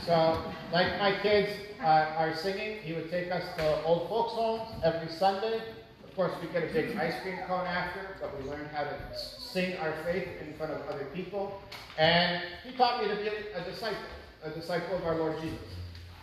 [0.05, 0.41] So,
[0.71, 1.51] like my kids
[1.81, 5.61] uh, are singing, he would take us to old folks' homes every Sunday.
[6.03, 8.95] Of course, we get a big ice cream cone after, but we learned how to
[9.15, 11.61] sing our faith in front of other people.
[11.97, 13.97] And he taught me to be a disciple,
[14.43, 15.59] a disciple of our Lord Jesus.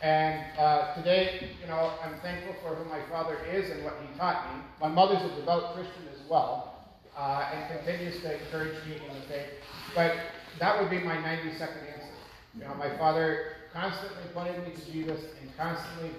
[0.03, 4.19] And uh, today, you know, I'm thankful for who my father is and what he
[4.19, 4.63] taught me.
[4.81, 6.85] My mother's a devout Christian as well,
[7.17, 9.51] uh, and continues to encourage me in the faith.
[9.95, 10.15] But
[10.59, 12.13] that would be my 90 second answer.
[12.55, 16.11] You know, my father constantly pointed me to Jesus and constantly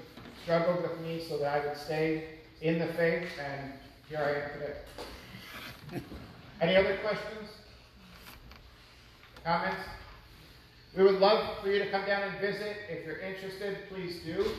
[0.44, 2.26] struggled with me so that I would stay
[2.62, 3.74] in the faith, and
[4.10, 6.04] here I am today.
[6.62, 7.50] Any other questions?
[9.44, 9.78] Comments?
[10.96, 12.78] We would love for you to come down and visit.
[12.90, 14.50] If you're interested, please do.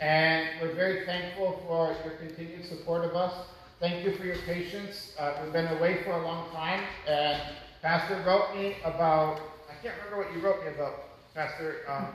[0.00, 3.32] And we're very thankful for your continued support of us.
[3.80, 5.14] Thank you for your patience.
[5.18, 7.40] Uh, we've been away for a long time, and
[7.84, 11.04] Pastor wrote me about, I can't remember what you wrote me about,
[11.34, 11.84] Pastor.
[11.86, 12.06] Um,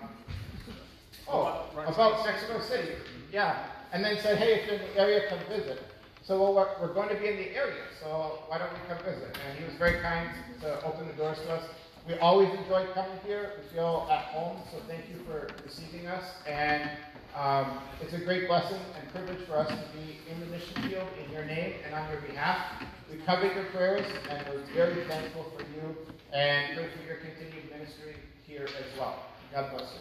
[1.27, 2.93] oh, about Mexico City.
[3.31, 3.67] Yeah.
[3.93, 5.83] And then said, hey, if you're in the area, come visit.
[6.23, 8.97] So well, we're, we're going to be in the area, so why don't we come
[9.05, 9.37] visit?
[9.47, 10.27] And he was very kind
[10.61, 11.63] to open the doors to us.
[12.07, 13.51] We always enjoy coming here.
[13.57, 16.23] We feel at home, so thank you for receiving us.
[16.47, 16.89] And
[17.35, 21.07] um, it's a great blessing and privilege for us to be in the mission field
[21.23, 22.83] in your name and on your behalf.
[23.11, 25.95] We covet your prayers, and we're very thankful for you
[26.33, 29.25] and for your continued ministry here as well.
[29.53, 29.99] God bless you.